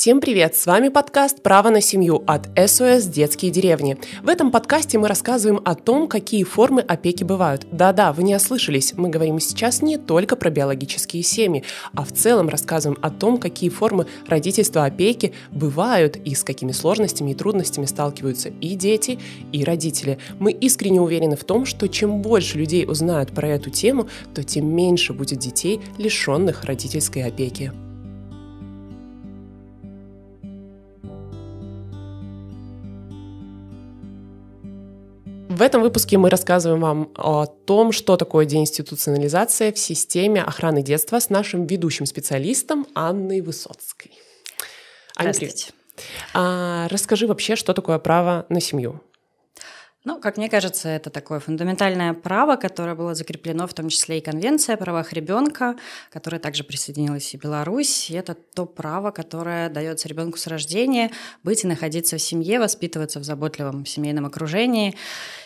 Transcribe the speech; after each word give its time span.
Всем 0.00 0.20
привет! 0.20 0.54
С 0.54 0.64
вами 0.66 0.90
подкаст 0.90 1.42
«Право 1.42 1.70
на 1.70 1.80
семью» 1.80 2.22
от 2.24 2.46
СОС 2.56 3.06
«Детские 3.06 3.50
деревни». 3.50 3.96
В 4.22 4.28
этом 4.28 4.52
подкасте 4.52 4.96
мы 4.96 5.08
рассказываем 5.08 5.60
о 5.64 5.74
том, 5.74 6.06
какие 6.06 6.44
формы 6.44 6.82
опеки 6.82 7.24
бывают. 7.24 7.66
Да-да, 7.72 8.12
вы 8.12 8.22
не 8.22 8.36
ослышались, 8.36 8.92
мы 8.96 9.08
говорим 9.08 9.40
сейчас 9.40 9.82
не 9.82 9.98
только 9.98 10.36
про 10.36 10.50
биологические 10.50 11.24
семьи, 11.24 11.64
а 11.94 12.04
в 12.04 12.12
целом 12.12 12.48
рассказываем 12.48 12.96
о 13.02 13.10
том, 13.10 13.38
какие 13.38 13.70
формы 13.70 14.06
родительства 14.28 14.84
опеки 14.84 15.32
бывают 15.50 16.14
и 16.14 16.36
с 16.36 16.44
какими 16.44 16.70
сложностями 16.70 17.32
и 17.32 17.34
трудностями 17.34 17.86
сталкиваются 17.86 18.50
и 18.50 18.76
дети, 18.76 19.18
и 19.50 19.64
родители. 19.64 20.18
Мы 20.38 20.52
искренне 20.52 21.00
уверены 21.00 21.34
в 21.34 21.42
том, 21.42 21.66
что 21.66 21.88
чем 21.88 22.22
больше 22.22 22.56
людей 22.56 22.86
узнают 22.86 23.32
про 23.32 23.48
эту 23.48 23.70
тему, 23.70 24.08
то 24.32 24.44
тем 24.44 24.72
меньше 24.72 25.12
будет 25.12 25.40
детей, 25.40 25.80
лишенных 25.98 26.62
родительской 26.66 27.24
опеки. 27.24 27.72
В 35.58 35.62
этом 35.62 35.82
выпуске 35.82 36.18
мы 36.18 36.30
рассказываем 36.30 36.80
вам 36.80 37.10
о 37.16 37.46
том, 37.46 37.90
что 37.90 38.16
такое 38.16 38.46
деинституционализация 38.46 39.72
в 39.72 39.78
системе 39.80 40.40
охраны 40.40 40.82
детства 40.82 41.18
с 41.18 41.30
нашим 41.30 41.66
ведущим 41.66 42.06
специалистом 42.06 42.86
Анной 42.94 43.40
Высоцкой. 43.40 44.12
Аня, 45.16 45.32
Здравствуйте. 45.32 45.72
А, 46.32 46.86
расскажи 46.90 47.26
вообще, 47.26 47.56
что 47.56 47.74
такое 47.74 47.98
право 47.98 48.46
на 48.48 48.60
семью. 48.60 49.00
Ну, 50.04 50.20
как 50.20 50.36
мне 50.36 50.48
кажется, 50.48 50.88
это 50.88 51.10
такое 51.10 51.40
фундаментальное 51.40 52.14
право, 52.14 52.54
которое 52.54 52.94
было 52.94 53.16
закреплено 53.16 53.66
в 53.66 53.74
том 53.74 53.88
числе 53.88 54.18
и 54.18 54.20
Конвенция 54.20 54.76
о 54.76 54.78
правах 54.78 55.12
ребенка, 55.12 55.76
которая 56.12 56.40
также 56.40 56.62
присоединилась 56.62 57.34
и 57.34 57.36
Беларусь. 57.36 58.08
И 58.08 58.14
это 58.14 58.34
то 58.34 58.64
право, 58.64 59.10
которое 59.10 59.68
дается 59.68 60.08
ребенку 60.08 60.38
с 60.38 60.46
рождения 60.46 61.10
быть 61.42 61.64
и 61.64 61.66
находиться 61.66 62.16
в 62.16 62.22
семье, 62.22 62.60
воспитываться 62.60 63.18
в 63.18 63.24
заботливом 63.24 63.84
семейном 63.86 64.24
окружении. 64.24 64.94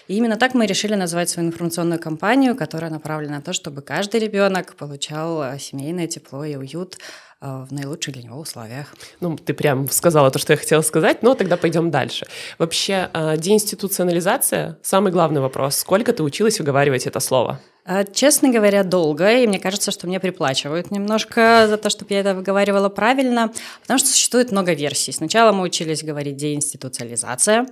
И 0.06 0.16
именно 0.16 0.36
так 0.36 0.52
мы 0.52 0.66
решили 0.66 0.96
назвать 0.96 1.30
свою 1.30 1.48
информационную 1.48 1.98
кампанию, 1.98 2.54
которая 2.54 2.90
направлена 2.90 3.36
на 3.36 3.42
то, 3.42 3.54
чтобы 3.54 3.80
каждый 3.80 4.20
ребенок 4.20 4.74
получал 4.74 5.58
семейное 5.58 6.08
тепло 6.08 6.44
и 6.44 6.56
уют 6.56 6.98
Э, 6.98 7.31
в 7.42 7.72
наилучших 7.72 8.14
для 8.14 8.22
него 8.22 8.38
условиях. 8.38 8.94
Ну, 9.20 9.36
ты 9.36 9.52
прям 9.54 9.90
сказала 9.90 10.30
то, 10.30 10.38
что 10.38 10.52
я 10.52 10.56
хотела 10.56 10.82
сказать, 10.82 11.22
но 11.22 11.34
тогда 11.34 11.56
пойдем 11.56 11.90
дальше. 11.90 12.26
Вообще, 12.58 13.10
э, 13.12 13.36
деинституционализация– 13.36 14.78
самый 14.82 15.12
главный 15.12 15.40
вопрос. 15.40 15.76
Сколько 15.76 16.12
ты 16.12 16.22
училась 16.22 16.58
выговаривать 16.58 17.06
это 17.06 17.20
слово? 17.20 17.60
А, 17.84 18.04
честно 18.04 18.48
говоря, 18.48 18.84
долго, 18.84 19.28
и 19.38 19.46
мне 19.46 19.58
кажется, 19.58 19.90
что 19.90 20.06
мне 20.06 20.20
приплачивают 20.20 20.92
немножко 20.92 21.66
за 21.68 21.76
то, 21.76 21.90
чтобы 21.90 22.14
я 22.14 22.20
это 22.20 22.32
выговаривала 22.32 22.88
правильно, 22.88 23.52
потому 23.80 23.98
что 23.98 24.08
существует 24.08 24.52
много 24.52 24.72
версий. 24.72 25.10
Сначала 25.10 25.50
мы 25.50 25.64
учились 25.64 26.04
говорить 26.04 26.36
деинституциализация, 26.36 27.66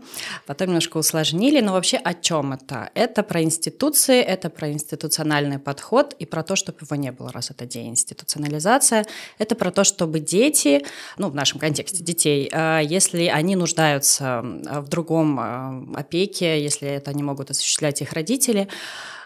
потом 0.47 0.69
немножко 0.69 0.97
усложнили, 0.97 1.61
но 1.61 1.72
вообще 1.72 1.97
о 1.97 2.14
чем 2.14 2.53
это? 2.55 2.91
Это 2.94 3.22
про 3.22 3.42
институции, 3.42 4.20
это 4.20 4.50
про 4.50 4.72
институциональный 4.72 5.61
подход 5.61 6.12
и 6.19 6.27
про 6.27 6.42
то, 6.42 6.56
чтобы 6.56 6.78
его 6.81 6.97
не 6.97 7.12
было, 7.12 7.31
раз 7.31 7.53
это 7.53 7.64
деинституционализация. 7.64 9.06
Это 9.38 9.55
про 9.55 9.70
то, 9.70 9.84
чтобы 9.84 10.19
дети, 10.19 10.84
ну, 11.19 11.28
в 11.28 11.36
нашем 11.36 11.61
контексте 11.61 12.03
детей, 12.03 12.50
а, 12.53 12.81
если 12.81 13.27
они 13.27 13.55
нуждаются 13.55 14.42
в 14.42 14.88
другом 14.88 15.38
а, 15.38 15.84
опеке, 15.94 16.61
если 16.61 16.88
это 16.88 17.14
не 17.14 17.22
могут 17.22 17.50
осуществлять 17.50 18.03
их 18.03 18.12
родители, 18.12 18.66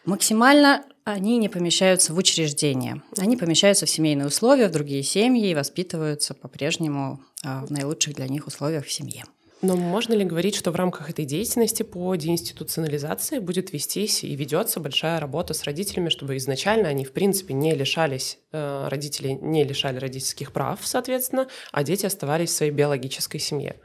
Максимально 0.04 0.84
они 1.04 1.38
не 1.38 1.48
помещаются 1.48 2.14
в 2.14 2.18
учреждения. 2.18 3.02
Они 3.18 3.36
помещаются 3.36 3.86
в 3.86 3.90
семейные 3.90 4.26
условия, 4.26 4.68
в 4.68 4.72
другие 4.72 5.02
семьи 5.02 5.50
и 5.50 5.54
воспитываются 5.54 6.34
по-прежнему 6.34 7.20
а, 7.44 7.64
в 7.66 7.70
наилучших 7.70 8.14
для 8.14 8.26
них 8.26 8.46
условиях 8.46 8.86
в 8.86 8.92
семье. 8.92 9.24
Но 9.64 9.76
можно 9.76 10.12
ли 10.12 10.26
говорить, 10.26 10.56
что 10.56 10.70
в 10.72 10.76
рамках 10.76 11.08
этой 11.08 11.24
деятельности 11.24 11.82
по 11.82 12.14
деинституционализации 12.16 13.38
будет 13.38 13.72
вестись 13.72 14.22
и 14.22 14.34
ведется 14.36 14.78
большая 14.78 15.20
работа 15.20 15.54
с 15.54 15.62
родителями, 15.62 16.10
чтобы 16.10 16.36
изначально 16.36 16.88
они, 16.88 17.06
в 17.06 17.12
принципе, 17.12 17.54
не 17.54 17.74
лишались, 17.74 18.38
э, 18.52 18.88
родители 18.90 19.28
не 19.28 19.64
лишали 19.64 19.98
родительских 19.98 20.52
прав, 20.52 20.80
соответственно, 20.82 21.48
а 21.72 21.82
дети 21.82 22.04
оставались 22.04 22.50
в 22.50 22.56
своей 22.56 22.72
биологической 22.72 23.38
семье? 23.38 23.76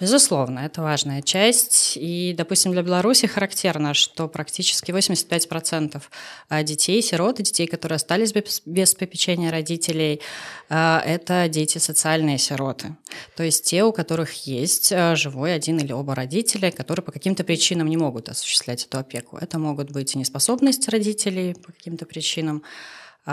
Безусловно, 0.00 0.60
это 0.60 0.80
важная 0.80 1.22
часть. 1.22 1.96
И, 1.96 2.32
допустим, 2.36 2.70
для 2.70 2.82
Беларуси 2.82 3.26
характерно, 3.26 3.94
что 3.94 4.28
практически 4.28 4.92
85% 4.92 6.00
а, 6.48 6.62
детей, 6.62 7.02
сирот, 7.02 7.38
детей, 7.38 7.66
которые 7.66 7.96
остались 7.96 8.32
без, 8.32 8.62
без 8.64 8.94
попечения 8.94 9.50
родителей, 9.50 10.20
а, 10.68 11.02
это 11.04 11.48
дети 11.48 11.78
социальные 11.78 12.38
сироты. 12.38 12.96
То 13.36 13.42
есть 13.42 13.64
те, 13.64 13.82
у 13.82 13.92
которых 13.92 14.46
есть 14.46 14.92
а, 14.92 15.16
живой 15.16 15.52
один 15.52 15.78
или 15.78 15.92
оба 15.92 16.14
родителя, 16.14 16.70
которые 16.70 17.04
по 17.04 17.10
каким-то 17.10 17.42
причинам 17.42 17.88
не 17.88 17.96
могут 17.96 18.28
осуществлять 18.28 18.84
эту 18.84 18.98
опеку. 18.98 19.36
Это 19.36 19.58
могут 19.58 19.90
быть 19.90 20.14
и 20.14 20.18
неспособность 20.18 20.88
родителей 20.88 21.54
по 21.54 21.72
каким-то 21.72 22.06
причинам, 22.06 22.62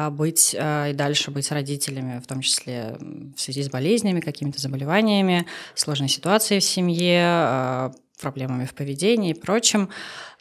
быть 0.10 0.54
а, 0.60 0.90
и 0.90 0.94
дальше 0.94 1.32
быть 1.32 1.50
родителями, 1.52 2.20
в 2.20 2.28
том 2.28 2.42
числе 2.42 2.98
в 3.00 3.40
связи 3.40 3.64
с 3.64 3.70
болезнями, 3.70 4.20
какими-то 4.20 4.60
заболеваниями, 4.60 5.48
сложной 5.74 6.10
ситуацией 6.10 6.60
в 6.60 6.66
семье, 6.66 7.22
а, 7.24 7.92
проблемами 8.20 8.66
в 8.66 8.74
поведении 8.74 9.32
и 9.32 9.34
прочем. 9.34 9.90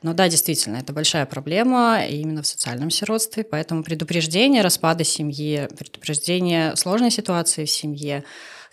Но 0.02 0.12
да, 0.12 0.28
действительно, 0.28 0.78
это 0.78 0.92
большая 0.92 1.24
проблема 1.24 2.04
именно 2.04 2.42
в 2.42 2.46
социальном 2.48 2.90
сиротстве, 2.90 3.44
поэтому 3.44 3.84
предупреждение 3.84 4.62
распада 4.62 5.04
семьи, 5.04 5.68
предупреждение 5.78 6.74
сложной 6.74 7.12
ситуации 7.12 7.64
в 7.64 7.70
семье, 7.70 8.24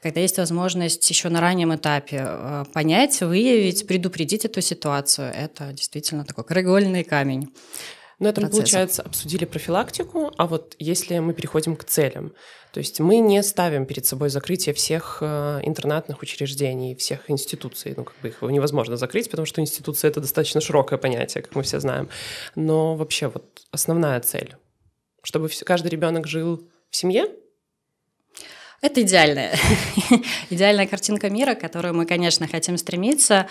когда 0.02 0.20
есть 0.20 0.40
возможность 0.40 1.08
еще 1.08 1.30
на 1.30 1.42
раннем 1.42 1.76
этапе 1.76 2.66
понять, 2.74 3.22
выявить, 3.22 3.88
предупредить 3.88 4.46
эту 4.46 4.62
ситуацию, 4.62 5.32
это 5.32 5.72
действительно 5.74 6.26
такой 6.26 6.44
краеугольный 6.44 7.04
камень. 7.04 7.52
Но 8.22 8.30
это 8.30 8.40
мы, 8.40 8.50
получается, 8.50 9.02
обсудили 9.02 9.46
профилактику, 9.46 10.32
а 10.38 10.46
вот 10.46 10.76
если 10.78 11.18
мы 11.18 11.34
переходим 11.34 11.76
к 11.76 11.84
целям, 11.84 12.34
то 12.72 12.80
есть 12.80 13.00
мы 13.00 13.18
не 13.18 13.42
ставим 13.42 13.88
перед 13.88 14.06
собой 14.06 14.30
закрытие 14.30 14.76
всех 14.76 15.18
э, 15.22 15.62
интернатных 15.64 16.22
учреждений, 16.22 16.94
всех 16.94 17.32
институций, 17.32 17.96
ну 17.98 18.04
как 18.04 18.14
бы 18.22 18.28
их 18.28 18.44
невозможно 18.44 18.96
закрыть, 18.96 19.28
потому 19.32 19.48
что 19.48 19.60
институция 19.60 20.12
это 20.12 20.22
достаточно 20.22 20.62
широкое 20.62 21.00
понятие, 21.00 21.42
как 21.42 21.56
мы 21.56 21.64
все 21.64 21.80
знаем. 21.80 22.10
Но 22.54 22.96
вообще 22.96 23.28
вот 23.28 23.64
основная 23.72 24.20
цель, 24.20 24.56
чтобы 25.24 25.50
каждый 25.66 25.88
ребенок 25.88 26.28
жил 26.28 26.70
в 26.92 26.96
семье, 26.96 27.26
это 28.82 29.04
идеальная, 29.04 29.56
идеальная 30.50 30.88
картинка 30.88 31.30
мира, 31.30 31.54
к 31.54 31.60
которой 31.60 31.94
мы, 31.94 32.08
конечно, 32.08 32.48
хотим 32.48 32.78
стремиться. 32.78 33.48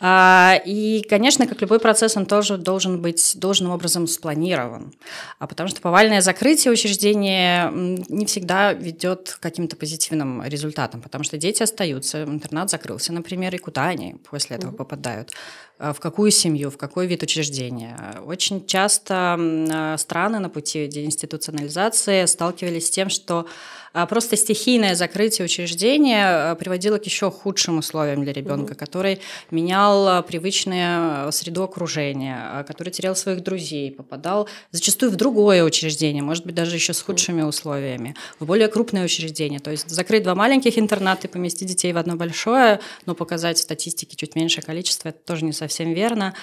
А, 0.00 0.60
и, 0.64 1.02
конечно, 1.08 1.46
как 1.46 1.60
любой 1.60 1.80
процесс, 1.80 2.16
он 2.16 2.26
тоже 2.26 2.56
должен 2.56 3.02
быть 3.02 3.32
должным 3.36 3.72
образом 3.72 4.06
спланирован. 4.06 4.92
А 5.38 5.46
потому 5.46 5.68
что 5.68 5.80
повальное 5.80 6.20
закрытие 6.20 6.72
учреждения 6.72 7.70
не 7.72 8.26
всегда 8.26 8.72
ведет 8.72 9.36
к 9.38 9.40
каким-то 9.40 9.76
позитивным 9.76 10.42
результатам, 10.44 11.02
потому 11.02 11.24
что 11.24 11.36
дети 11.36 11.62
остаются, 11.62 12.22
интернат 12.22 12.70
закрылся, 12.70 13.12
например, 13.12 13.54
и 13.54 13.58
куда 13.58 13.86
они 13.86 14.16
после 14.30 14.56
этого 14.56 14.72
попадают? 14.72 15.32
А, 15.78 15.92
в 15.92 16.00
какую 16.00 16.30
семью, 16.30 16.70
в 16.70 16.76
какой 16.76 17.06
вид 17.06 17.22
учреждения. 17.22 17.96
Очень 18.24 18.66
часто 18.66 19.96
страны 19.98 20.38
на 20.38 20.48
пути 20.48 20.86
деинституционализации 20.86 22.24
сталкивались 22.26 22.86
с 22.86 22.90
тем, 22.90 23.10
что 23.10 23.46
а 23.87 23.87
просто 24.08 24.36
стихийное 24.36 24.94
закрытие 24.94 25.44
учреждения 25.44 26.52
э, 26.52 26.56
приводило 26.56 26.98
к 26.98 27.04
еще 27.04 27.30
худшим 27.30 27.78
условиям 27.78 28.22
для 28.22 28.32
ребенка, 28.32 28.72
угу. 28.72 28.78
который 28.78 29.20
менял 29.50 30.20
э, 30.20 30.22
привычную 30.22 31.28
э, 31.28 31.32
среду 31.32 31.62
окружения, 31.62 32.64
который 32.66 32.90
терял 32.90 33.16
своих 33.16 33.42
друзей, 33.42 33.90
попадал 33.92 34.48
зачастую 34.72 35.12
в 35.12 35.16
другое 35.16 35.64
учреждение, 35.64 36.22
может 36.22 36.44
быть, 36.44 36.54
даже 36.54 36.76
еще 36.76 36.92
с 36.92 37.00
худшими 37.00 37.42
условиями, 37.42 38.14
в 38.40 38.46
более 38.46 38.68
крупное 38.68 39.04
учреждение. 39.04 39.60
То 39.60 39.70
есть 39.70 39.88
закрыть 39.88 40.22
два 40.22 40.34
маленьких 40.34 40.78
интерната 40.78 41.26
и 41.26 41.30
поместить 41.30 41.68
детей 41.68 41.92
в 41.92 41.98
одно 41.98 42.16
большое, 42.16 42.80
но 43.06 43.14
показать 43.14 43.58
в 43.58 43.62
статистике 43.62 44.16
чуть 44.16 44.34
меньшее 44.34 44.64
количество, 44.64 45.08
это 45.08 45.18
тоже 45.18 45.44
не 45.44 45.52
совсем 45.52 45.92
верно. 45.92 46.34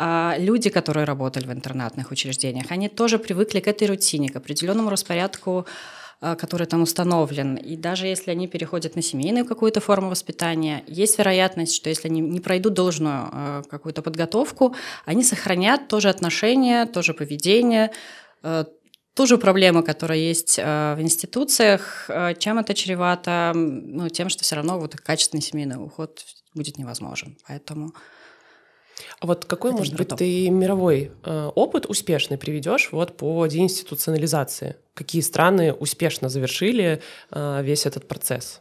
А 0.00 0.36
люди, 0.38 0.70
которые 0.70 1.04
работали 1.04 1.44
в 1.44 1.52
интернатных 1.52 2.12
учреждениях, 2.12 2.66
они 2.70 2.88
тоже 2.88 3.18
привыкли 3.18 3.58
к 3.58 3.66
этой 3.66 3.88
рутине, 3.88 4.28
к 4.28 4.36
определенному 4.36 4.90
распорядку 4.90 5.66
который 6.20 6.66
там 6.66 6.82
установлен. 6.82 7.56
И 7.56 7.76
даже 7.76 8.06
если 8.06 8.32
они 8.32 8.48
переходят 8.48 8.96
на 8.96 9.02
семейную 9.02 9.46
какую-то 9.46 9.80
форму 9.80 10.10
воспитания, 10.10 10.82
есть 10.86 11.18
вероятность, 11.18 11.74
что 11.76 11.88
если 11.88 12.08
они 12.08 12.20
не 12.20 12.40
пройдут 12.40 12.74
должную 12.74 13.28
э, 13.32 13.62
какую-то 13.70 14.02
подготовку, 14.02 14.74
они 15.04 15.22
сохранят 15.22 15.88
тоже 15.88 16.08
отношения, 16.08 16.86
тоже 16.86 17.14
поведение, 17.14 17.92
э, 18.42 18.64
ту 19.14 19.26
же 19.26 19.38
проблему, 19.38 19.82
которая 19.82 20.18
есть 20.18 20.58
в 20.58 20.96
институциях. 21.00 22.08
Чем 22.38 22.58
это 22.60 22.72
чревато? 22.72 23.52
Ну, 23.54 24.08
тем, 24.08 24.28
что 24.28 24.44
все 24.44 24.54
равно 24.54 24.78
вот 24.78 24.94
качественный 24.94 25.42
семейный 25.42 25.76
уход 25.76 26.24
будет 26.54 26.78
невозможен. 26.78 27.36
Поэтому 27.48 27.92
а 29.20 29.26
вот 29.26 29.44
какой, 29.44 29.70
Это 29.70 29.78
может 29.78 29.96
быть, 29.96 30.08
ты 30.16 30.50
мировой 30.50 31.12
э, 31.24 31.50
опыт 31.54 31.86
успешный 31.86 32.38
приведешь 32.38 32.88
вот 32.92 33.16
по 33.16 33.46
деинституционализации? 33.46 34.76
Какие 34.94 35.22
страны 35.22 35.72
успешно 35.72 36.28
завершили 36.28 37.00
э, 37.30 37.62
весь 37.62 37.86
этот 37.86 38.08
процесс? 38.08 38.60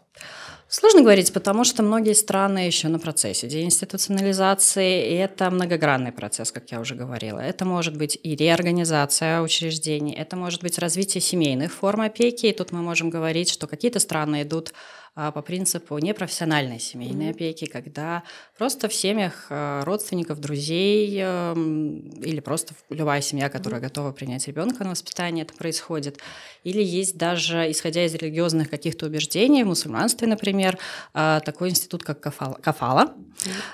Сложно 0.69 1.01
говорить, 1.01 1.31
потому 1.31 1.63
что 1.63 1.81
многие 1.81 2.13
страны 2.13 2.59
еще 2.59 2.89
на 2.89 2.99
процессе 2.99 3.47
деинституционализации, 3.47 5.11
и 5.11 5.13
это 5.13 5.49
многогранный 5.49 6.11
процесс, 6.11 6.51
как 6.51 6.69
я 6.71 6.81
уже 6.81 6.93
говорила. 6.93 7.39
Это 7.39 7.63
может 7.63 7.95
быть 7.95 8.19
и 8.21 8.35
реорганизация 8.35 9.41
учреждений, 9.41 10.13
это 10.13 10.35
может 10.35 10.61
быть 10.61 10.77
развитие 10.77 11.21
семейных 11.21 11.71
форм 11.71 12.01
опеки, 12.01 12.47
и 12.47 12.51
тут 12.51 12.73
мы 12.73 12.81
можем 12.81 13.09
говорить, 13.09 13.49
что 13.49 13.65
какие-то 13.65 13.99
страны 13.99 14.41
идут 14.41 14.73
по 15.17 15.41
принципу 15.41 15.97
непрофессиональной 15.97 16.79
семейной 16.79 17.31
опеки, 17.31 17.65
когда 17.65 18.21
просто 18.55 18.87
в 18.87 18.93
семьях 18.93 19.47
а, 19.49 19.83
родственников, 19.83 20.39
друзей 20.39 21.19
эм, 21.19 22.01
или 22.21 22.39
просто 22.39 22.75
любая 22.91 23.21
семья, 23.21 23.49
которая 23.49 23.81
готова 23.81 24.11
принять 24.11 24.47
ребенка 24.47 24.83
на 24.83 24.91
воспитание, 24.91 25.43
это 25.43 25.55
происходит. 25.55 26.19
Или 26.63 26.83
есть 26.83 27.17
даже, 27.17 27.71
исходя 27.71 28.05
из 28.05 28.13
религиозных 28.13 28.69
каких-то 28.69 29.07
убеждений, 29.07 29.63
в 29.63 29.67
мусульманстве, 29.67 30.27
например, 30.27 30.77
а, 31.15 31.39
такой 31.39 31.69
институт, 31.69 32.03
как 32.03 32.19
кафала, 32.19 32.53
кафала 32.53 33.15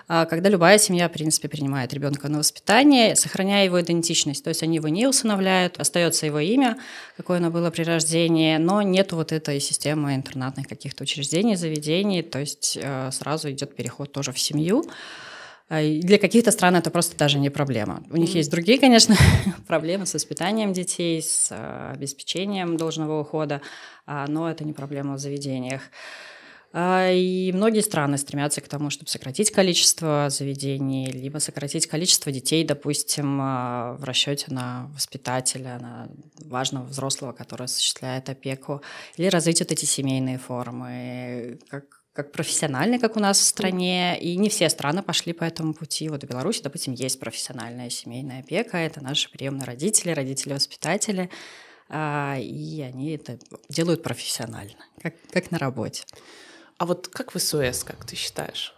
когда 0.07 0.49
любая 0.49 0.77
семья, 0.77 1.07
в 1.07 1.13
принципе, 1.13 1.47
принимает 1.47 1.93
ребенка 1.93 2.27
на 2.27 2.39
воспитание, 2.39 3.15
сохраняя 3.15 3.63
его 3.63 3.79
идентичность. 3.79 4.43
То 4.43 4.49
есть 4.49 4.61
они 4.61 4.75
его 4.75 4.89
не 4.89 5.07
усыновляют, 5.07 5.79
остается 5.79 6.25
его 6.25 6.39
имя, 6.39 6.77
какое 7.15 7.37
оно 7.37 7.49
было 7.49 7.71
при 7.71 7.83
рождении, 7.83 8.57
но 8.57 8.81
нет 8.81 9.13
вот 9.13 9.31
этой 9.31 9.61
системы 9.61 10.15
интернатных 10.15 10.67
каких-то 10.67 11.03
учреждений 11.03 11.32
учреждений, 11.33 11.55
заведений, 11.55 12.21
то 12.21 12.39
есть 12.39 12.77
э, 12.81 13.11
сразу 13.11 13.49
идет 13.49 13.75
переход 13.75 14.11
тоже 14.11 14.31
в 14.31 14.39
семью. 14.39 14.83
А, 15.69 15.81
для 15.81 16.17
каких-то 16.17 16.51
стран 16.51 16.75
это 16.75 16.91
просто 16.91 17.17
даже 17.17 17.39
не 17.39 17.49
проблема. 17.49 18.03
У 18.11 18.17
них 18.17 18.35
есть 18.35 18.51
другие, 18.51 18.79
конечно, 18.79 19.15
проблемы 19.67 20.05
с 20.05 20.13
воспитанием 20.13 20.73
детей, 20.73 21.21
с 21.21 21.49
э, 21.51 21.93
обеспечением 21.93 22.77
должного 22.77 23.21
ухода, 23.21 23.61
а, 24.05 24.27
но 24.27 24.49
это 24.49 24.63
не 24.63 24.73
проблема 24.73 25.15
в 25.15 25.19
заведениях. 25.19 25.81
А, 26.75 27.11
и 27.11 27.51
многие 27.51 27.81
страны 27.81 28.17
стремятся 28.17 28.59
к 28.59 28.67
тому, 28.67 28.89
чтобы 28.89 29.09
сократить 29.09 29.51
количество 29.51 30.27
заведений, 30.29 31.05
либо 31.11 31.37
сократить 31.37 31.85
количество 31.85 32.31
детей, 32.31 32.65
допустим, 32.65 33.37
в 33.37 33.99
расчете 34.01 34.47
на 34.49 34.87
воспитателя, 34.93 35.77
на 35.79 36.09
важного 36.39 36.85
взрослого, 36.85 37.31
который 37.31 37.65
осуществляет 37.65 38.27
опеку, 38.29 38.81
или 39.17 39.27
развить 39.27 39.59
вот 39.59 39.71
эти 39.71 39.85
семейные 39.85 40.39
формы, 40.39 41.59
как 41.69 42.03
как 42.13 42.31
профессиональные, 42.31 42.99
как 42.99 43.17
у 43.17 43.19
нас 43.19 43.39
в 43.39 43.43
стране, 43.43 44.19
и 44.19 44.37
не 44.37 44.49
все 44.49 44.69
страны 44.69 45.01
пошли 45.01 45.33
по 45.33 45.43
этому 45.43 45.73
пути. 45.73 46.09
Вот 46.09 46.23
в 46.23 46.27
Беларуси, 46.27 46.61
допустим, 46.61 46.93
есть 46.93 47.19
профессиональная 47.19 47.89
семейная 47.89 48.41
опека, 48.41 48.77
это 48.77 49.03
наши 49.03 49.31
приемные 49.31 49.65
родители, 49.65 50.11
родители-воспитатели, 50.11 51.31
а, 51.89 52.37
и 52.39 52.81
они 52.81 53.15
это 53.15 53.39
делают 53.67 54.03
профессионально, 54.03 54.85
как, 55.01 55.15
как 55.31 55.49
на 55.49 55.57
работе. 55.57 56.03
А 56.77 56.85
вот 56.85 57.07
как 57.07 57.33
в 57.33 57.39
СОС, 57.39 57.83
как 57.83 58.05
ты 58.05 58.15
считаешь? 58.15 58.75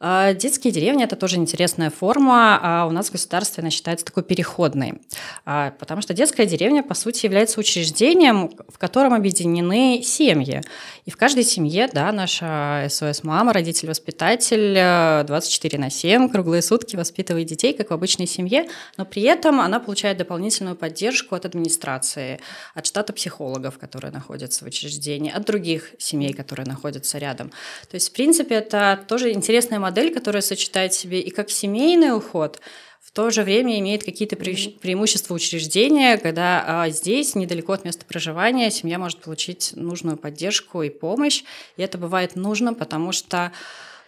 А, 0.00 0.32
детские 0.34 0.72
деревни– 0.72 1.04
это 1.04 1.16
тоже 1.16 1.36
интересная 1.36 1.90
форма, 1.90 2.58
а 2.62 2.86
у 2.86 2.90
нас 2.90 3.10
государственно 3.10 3.70
считается 3.70 4.04
такой 4.04 4.22
переходной, 4.22 5.00
а, 5.44 5.72
потому 5.78 6.02
что 6.02 6.14
детская 6.14 6.46
деревня, 6.46 6.82
по 6.82 6.94
сути, 6.94 7.26
является 7.26 7.60
учреждением, 7.60 8.50
в 8.68 8.78
котором 8.78 9.14
объединены 9.14 10.02
семьи. 10.02 10.62
И 11.04 11.10
в 11.10 11.16
каждой 11.16 11.44
семье, 11.44 11.88
да, 11.92 12.10
наша 12.12 12.86
СОС-мама, 12.90 13.52
родитель-воспитатель 13.52 15.26
24 15.26 15.78
на 15.78 15.90
7, 15.90 16.28
круглые 16.28 16.62
сутки 16.62 16.96
воспитывает 16.96 17.46
детей, 17.46 17.72
как 17.72 17.90
в 17.90 17.94
обычной 17.94 18.26
семье, 18.26 18.66
но 18.96 19.04
при 19.04 19.22
этом 19.22 19.60
она 19.60 19.80
получает 19.80 20.18
дополнительную 20.18 20.76
поддержку 20.76 21.34
от 21.34 21.44
администрации, 21.44 22.40
от 22.74 22.86
штата 22.86 23.12
психологов, 23.12 23.78
которые 23.78 24.12
находятся 24.12 24.64
в 24.64 24.68
учреждении, 24.68 25.30
от 25.30 25.44
других 25.44 25.94
семей, 25.98 26.32
которые 26.32 26.66
находятся 26.66 27.18
рядом. 27.18 27.50
То 27.90 27.94
есть, 27.94 28.08
в 28.08 28.12
принципе, 28.12 28.56
это 28.56 28.98
тоже 29.06 29.32
интересная 29.32 29.78
модель, 29.84 30.12
которая 30.12 30.42
сочетает 30.42 30.92
в 30.92 30.98
себе 30.98 31.20
и 31.20 31.30
как 31.30 31.50
семейный 31.50 32.16
уход, 32.16 32.60
в 33.00 33.10
то 33.12 33.30
же 33.30 33.42
время 33.42 33.78
имеет 33.78 34.02
какие-то 34.02 34.34
пре- 34.34 34.78
преимущества 34.78 35.34
учреждения, 35.34 36.16
когда 36.16 36.64
а, 36.66 36.88
здесь, 36.88 37.34
недалеко 37.34 37.74
от 37.74 37.84
места 37.84 38.04
проживания, 38.06 38.70
семья 38.70 38.98
может 38.98 39.20
получить 39.20 39.72
нужную 39.76 40.16
поддержку 40.16 40.82
и 40.82 40.88
помощь. 40.88 41.44
И 41.76 41.82
это 41.82 41.98
бывает 41.98 42.34
нужно, 42.34 42.72
потому 42.74 43.12
что 43.12 43.52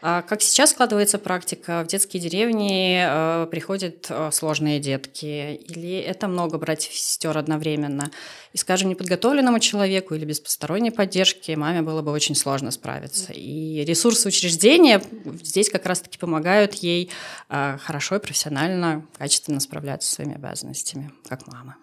как 0.00 0.42
сейчас 0.42 0.70
складывается 0.70 1.18
практика? 1.18 1.82
В 1.82 1.86
детские 1.86 2.22
деревни 2.22 3.00
э, 3.02 3.46
приходят 3.46 4.06
э, 4.10 4.30
сложные 4.30 4.78
детки, 4.78 5.54
или 5.54 5.98
это 5.98 6.28
много 6.28 6.58
братьев 6.58 6.92
и 6.92 6.96
сестер 6.96 7.36
одновременно. 7.36 8.10
И, 8.52 8.58
скажем, 8.58 8.90
неподготовленному 8.90 9.58
человеку 9.58 10.14
или 10.14 10.24
без 10.24 10.38
посторонней 10.38 10.90
поддержки 10.90 11.52
маме 11.52 11.82
было 11.82 12.02
бы 12.02 12.12
очень 12.12 12.34
сложно 12.34 12.70
справиться. 12.70 13.32
И 13.32 13.84
ресурсы 13.84 14.28
учреждения 14.28 15.02
здесь 15.42 15.70
как 15.70 15.86
раз-таки 15.86 16.18
помогают 16.18 16.74
ей 16.74 17.10
э, 17.48 17.78
хорошо 17.80 18.16
и 18.16 18.20
профессионально, 18.20 19.06
качественно 19.16 19.60
справляться 19.60 20.08
со 20.08 20.14
своими 20.16 20.34
обязанностями, 20.34 21.12
как 21.28 21.46
мамы 21.46 21.74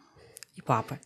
и 0.56 0.62
папы 0.62 1.00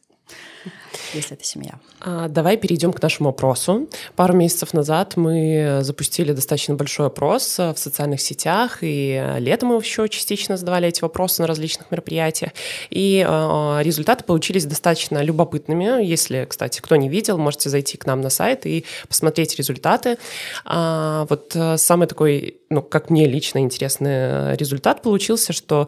если 1.14 1.36
это 1.36 1.44
семья. 1.44 1.80
А, 2.00 2.28
давай 2.28 2.58
перейдем 2.58 2.94
к 2.94 3.02
нашему 3.02 3.30
опросу. 3.30 3.88
Пару 4.16 4.34
месяцев 4.34 4.74
назад 4.74 5.18
мы 5.18 5.80
запустили 5.82 6.32
достаточно 6.32 6.76
большой 6.76 7.08
опрос 7.08 7.58
в 7.58 7.76
социальных 7.76 8.22
сетях, 8.22 8.80
и 8.82 9.36
летом 9.40 9.70
мы 9.70 9.76
еще 9.78 10.08
частично 10.10 10.58
задавали 10.58 10.88
эти 10.88 11.02
вопросы 11.02 11.42
на 11.42 11.48
различных 11.48 11.92
мероприятиях. 11.92 12.52
И 12.90 13.26
а, 13.28 13.80
результаты 13.82 14.24
получились 14.24 14.66
достаточно 14.66 15.22
любопытными. 15.22 16.04
Если, 16.04 16.46
кстати, 16.50 16.80
кто 16.82 16.96
не 16.96 17.10
видел, 17.10 17.38
можете 17.38 17.70
зайти 17.70 17.98
к 17.98 18.06
нам 18.06 18.22
на 18.22 18.30
сайт 18.30 18.66
и 18.66 18.86
посмотреть 19.08 19.58
результаты. 19.58 20.18
А, 20.66 21.26
вот 21.30 21.52
э, 21.56 21.78
самый 21.78 22.08
такой, 22.08 22.58
ну, 22.70 22.82
как 22.82 23.10
мне 23.10 23.28
лично 23.28 23.60
интересный 23.60 24.56
результат 24.56 25.02
получился, 25.02 25.54
что 25.54 25.88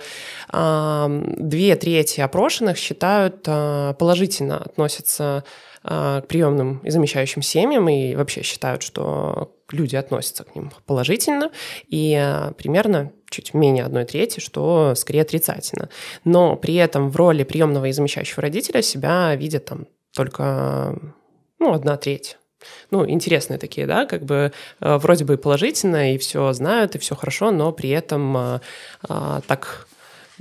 две 0.52 1.76
трети 1.76 2.22
опрошенных 2.22 2.78
считают 2.78 3.44
положительно 3.44 4.68
относятся 4.70 5.44
а, 5.84 6.22
к 6.22 6.28
приемным 6.28 6.80
и 6.80 6.90
замещающим 6.90 7.42
семьям 7.42 7.88
и 7.90 8.16
вообще 8.16 8.44
считают, 8.44 8.84
что 8.84 9.56
люди 9.72 9.96
относятся 9.96 10.44
к 10.44 10.56
ним 10.56 10.72
положительно, 10.86 11.52
и 11.88 12.16
а, 12.16 12.54
примерно 12.54 13.12
чуть 13.30 13.54
менее 13.54 13.86
одной 13.86 14.06
трети, 14.06 14.40
что 14.40 14.94
скорее 14.96 15.22
отрицательно. 15.22 15.90
Но 16.24 16.56
при 16.56 16.76
этом 16.76 17.10
в 17.10 17.16
роли 17.16 17.44
приемного 17.44 17.86
и 17.86 17.92
замещающего 17.92 18.42
родителя 18.42 18.82
себя 18.82 19.36
видят 19.36 19.66
там 19.66 19.88
только 20.16 20.98
ну, 21.60 21.74
одна 21.74 21.98
треть. 21.98 22.38
Ну, 22.92 23.10
интересные 23.10 23.58
такие, 23.58 23.88
да, 23.88 24.06
как 24.06 24.26
бы 24.26 24.52
э, 24.82 24.98
вроде 24.98 25.24
бы 25.24 25.38
положительно, 25.38 26.14
и 26.14 26.18
все 26.18 26.52
знают, 26.52 26.96
и 26.96 27.00
все 27.00 27.16
хорошо, 27.16 27.52
но 27.52 27.72
при 27.72 27.90
этом 27.90 28.36
а, 28.36 28.62
а, 29.08 29.42
так 29.48 29.88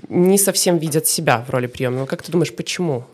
не 0.08 0.38
совсем 0.38 0.78
видят 0.78 1.06
себя 1.06 1.44
в 1.46 1.50
роли 1.50 1.66
приемного. 1.66 2.06
Как 2.06 2.22
ты 2.22 2.32
думаешь, 2.32 2.54
почему? 2.54 3.04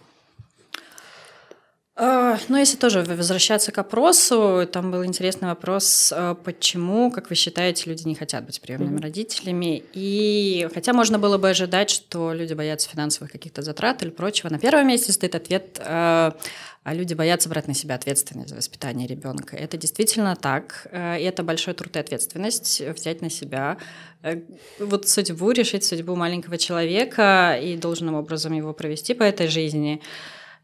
А, 1.96 2.38
ну, 2.48 2.56
если 2.56 2.76
тоже 2.76 3.02
возвращаться 3.02 3.70
к 3.70 3.78
опросу, 3.78 4.68
там 4.70 4.90
был 4.90 5.04
интересный 5.04 5.46
вопрос, 5.46 6.12
а, 6.12 6.34
почему, 6.34 7.12
как 7.12 7.30
вы 7.30 7.36
считаете, 7.36 7.88
люди 7.88 8.08
не 8.08 8.16
хотят 8.16 8.44
быть 8.44 8.60
приемными 8.60 8.98
mm-hmm. 8.98 9.02
родителями. 9.02 9.84
И 9.92 10.68
хотя 10.74 10.92
можно 10.92 11.20
было 11.20 11.38
бы 11.38 11.50
ожидать, 11.50 11.90
что 11.90 12.32
люди 12.32 12.52
боятся 12.52 12.88
финансовых 12.88 13.30
каких-то 13.30 13.62
затрат 13.62 14.02
или 14.02 14.10
прочего, 14.10 14.48
на 14.48 14.58
первом 14.58 14.88
месте 14.88 15.12
стоит 15.12 15.36
ответ 15.36 15.80
а, 15.84 16.36
а 16.82 16.92
люди 16.92 17.14
боятся 17.14 17.48
брать 17.48 17.68
на 17.68 17.74
себя 17.74 17.94
ответственность 17.94 18.50
за 18.50 18.56
воспитание 18.56 19.06
ребенка. 19.06 19.56
Это 19.56 19.78
действительно 19.78 20.36
так, 20.36 20.86
и 20.92 21.22
это 21.22 21.42
большой 21.42 21.72
труд 21.72 21.96
и 21.96 21.98
ответственность 21.98 22.82
взять 22.82 23.22
на 23.22 23.30
себя 23.30 23.78
э, 24.22 24.42
вот 24.78 25.08
судьбу, 25.08 25.52
решить 25.52 25.84
судьбу 25.84 26.14
маленького 26.14 26.58
человека 26.58 27.58
и 27.58 27.78
должным 27.78 28.16
образом 28.16 28.52
его 28.52 28.74
провести 28.74 29.14
по 29.14 29.22
этой 29.22 29.48
жизни. 29.48 30.02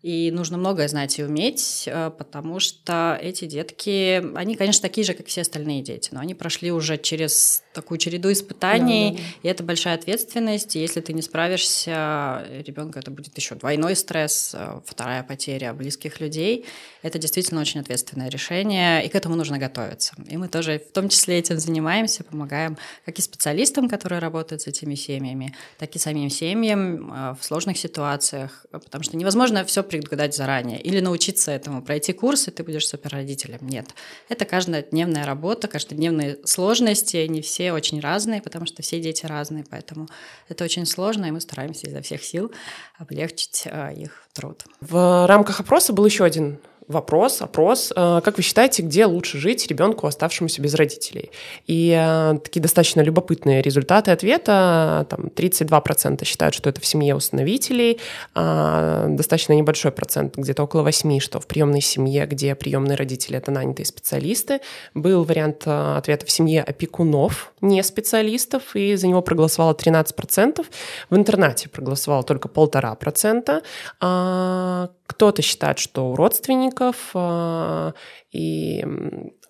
И 0.02 0.30
нужно 0.30 0.56
многое 0.56 0.88
знать 0.88 1.18
и 1.18 1.24
уметь, 1.24 1.84
э, 1.86 2.10
потому 2.16 2.58
что 2.58 3.18
эти 3.20 3.44
детки, 3.44 4.22
они, 4.34 4.56
конечно, 4.56 4.80
такие 4.80 5.04
же, 5.04 5.12
как 5.12 5.26
все 5.26 5.42
остальные 5.42 5.82
дети, 5.82 6.08
но 6.12 6.20
они 6.20 6.34
прошли 6.34 6.72
уже 6.72 6.96
через 6.96 7.62
такую 7.74 7.98
череду 7.98 8.32
испытаний, 8.32 9.10
да, 9.10 9.16
да, 9.16 9.22
да. 9.22 9.48
и 9.48 9.52
это 9.52 9.62
большая 9.62 9.94
ответственность. 9.96 10.74
И 10.74 10.80
если 10.80 11.02
ты 11.02 11.12
не 11.12 11.20
справишься, 11.20 12.46
ребенка 12.66 12.98
это 13.00 13.10
будет 13.10 13.36
еще 13.36 13.56
двойной 13.56 13.94
стресс, 13.94 14.52
э, 14.54 14.80
вторая 14.86 15.22
потеря 15.22 15.74
близких 15.74 16.18
людей. 16.18 16.64
Это 17.02 17.18
действительно 17.18 17.60
очень 17.60 17.80
ответственное 17.80 18.30
решение, 18.30 19.04
и 19.04 19.08
к 19.10 19.14
этому 19.14 19.36
нужно 19.36 19.58
готовиться. 19.58 20.14
И 20.28 20.38
мы 20.38 20.48
тоже 20.48 20.78
в 20.78 20.92
том 20.92 21.10
числе 21.10 21.38
этим 21.38 21.58
занимаемся, 21.58 22.24
помогаем 22.24 22.78
как 23.04 23.18
и 23.18 23.22
специалистам, 23.22 23.86
которые 23.86 24.20
работают 24.20 24.62
с 24.62 24.66
этими 24.66 24.94
семьями, 24.94 25.54
так 25.78 25.94
и 25.94 25.98
самим 25.98 26.30
семьям 26.30 27.12
э, 27.12 27.36
в 27.38 27.44
сложных 27.44 27.76
ситуациях, 27.76 28.64
потому 28.70 29.04
что 29.04 29.18
невозможно 29.18 29.62
все 29.66 29.82
предугадать 29.90 30.34
заранее 30.34 30.80
или 30.80 31.00
научиться 31.00 31.50
этому, 31.50 31.82
пройти 31.82 32.12
курс, 32.12 32.48
и 32.48 32.50
ты 32.50 32.62
будешь 32.62 32.86
суперродителем. 32.86 33.58
Нет. 33.62 33.88
Это 34.28 34.44
каждодневная 34.44 35.26
работа, 35.26 35.68
каждодневные 35.68 36.38
сложности, 36.44 37.16
они 37.16 37.42
все 37.42 37.72
очень 37.72 38.00
разные, 38.00 38.40
потому 38.40 38.66
что 38.66 38.82
все 38.82 39.00
дети 39.00 39.26
разные, 39.26 39.64
поэтому 39.68 40.08
это 40.48 40.64
очень 40.64 40.86
сложно, 40.86 41.26
и 41.26 41.30
мы 41.30 41.40
стараемся 41.40 41.88
изо 41.88 42.00
всех 42.00 42.22
сил 42.22 42.52
облегчить 42.98 43.64
э, 43.66 43.94
их 43.94 44.28
труд. 44.32 44.64
В 44.80 45.26
рамках 45.26 45.60
опроса 45.60 45.92
был 45.92 46.06
еще 46.06 46.24
один 46.24 46.58
вопрос, 46.90 47.40
опрос. 47.42 47.92
Э, 47.94 48.20
как 48.22 48.36
вы 48.36 48.42
считаете, 48.42 48.82
где 48.82 49.06
лучше 49.06 49.38
жить 49.38 49.66
ребенку, 49.68 50.06
оставшемуся 50.06 50.60
без 50.60 50.74
родителей? 50.74 51.30
И 51.66 51.96
э, 51.96 52.38
такие 52.42 52.60
достаточно 52.60 53.00
любопытные 53.00 53.62
результаты 53.62 54.10
ответа. 54.10 55.06
Там 55.08 55.26
32% 55.34 56.24
считают, 56.24 56.54
что 56.54 56.68
это 56.68 56.80
в 56.80 56.86
семье 56.86 57.14
установителей, 57.14 58.00
а, 58.34 59.06
достаточно 59.08 59.52
небольшой 59.52 59.92
процент, 59.92 60.36
где-то 60.36 60.62
около 60.64 60.82
8%, 60.82 61.20
что 61.20 61.40
в 61.40 61.46
приемной 61.46 61.80
семье, 61.80 62.26
где 62.26 62.54
приемные 62.54 62.96
родители— 62.96 63.36
это 63.38 63.50
нанятые 63.50 63.86
специалисты. 63.86 64.60
Был 64.94 65.24
вариант 65.24 65.62
э, 65.66 65.96
ответа 65.96 66.26
в 66.26 66.30
семье 66.30 66.62
опекунов, 66.62 67.49
не 67.60 67.82
специалистов, 67.82 68.74
и 68.76 68.96
за 68.96 69.06
него 69.06 69.22
проголосовало 69.22 69.74
13%. 69.74 70.64
В 71.10 71.16
интернате 71.16 71.68
проголосовало 71.68 72.22
только 72.22 72.48
полтора 72.48 72.94
процента. 72.94 73.62
А, 74.00 74.90
кто-то 75.06 75.42
считает, 75.42 75.78
что 75.78 76.10
у 76.10 76.16
родственников, 76.16 77.10
а, 77.14 77.94
и 78.32 78.84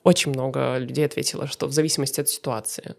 очень 0.02 0.32
много 0.32 0.78
людей 0.78 1.04
ответило, 1.04 1.46
что 1.46 1.66
в 1.66 1.72
зависимости 1.72 2.20
от 2.20 2.28
ситуации. 2.28 2.94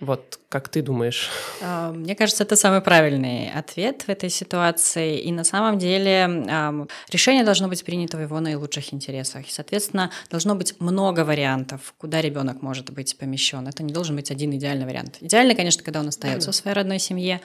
Вот 0.00 0.38
как 0.48 0.68
ты 0.68 0.82
думаешь? 0.82 1.30
А, 1.62 1.90
мне 1.92 2.14
кажется, 2.14 2.44
это 2.44 2.54
самый 2.54 2.80
правильный 2.80 3.50
ответ 3.50 4.02
в 4.02 4.08
этой 4.08 4.28
ситуации. 4.30 5.18
И 5.18 5.32
на 5.32 5.42
самом 5.44 5.78
деле 5.78 6.86
решение 7.10 7.44
должно 7.44 7.68
быть 7.68 7.84
принято 7.84 8.16
в 8.16 8.20
его 8.20 8.38
наилучших 8.40 8.92
интересах. 8.92 9.48
И, 9.48 9.50
соответственно, 9.50 10.10
должно 10.30 10.54
быть 10.54 10.78
много 10.80 11.24
вариантов, 11.24 11.94
куда 11.98 12.20
ребенок 12.20 12.62
может 12.62 12.90
быть 12.90 13.16
помещен. 13.18 13.66
Это 13.66 13.82
не 13.82 13.92
должен 13.92 14.14
быть 14.14 14.30
один 14.30 14.54
идеальный 14.54 14.84
вариант. 14.84 15.18
Идеально, 15.20 15.54
конечно, 15.54 15.82
когда 15.82 16.00
он 16.00 16.08
остается 16.08 16.52
в 16.52 16.54
своей 16.54 16.76
родной 16.76 16.98
семье. 16.98 17.40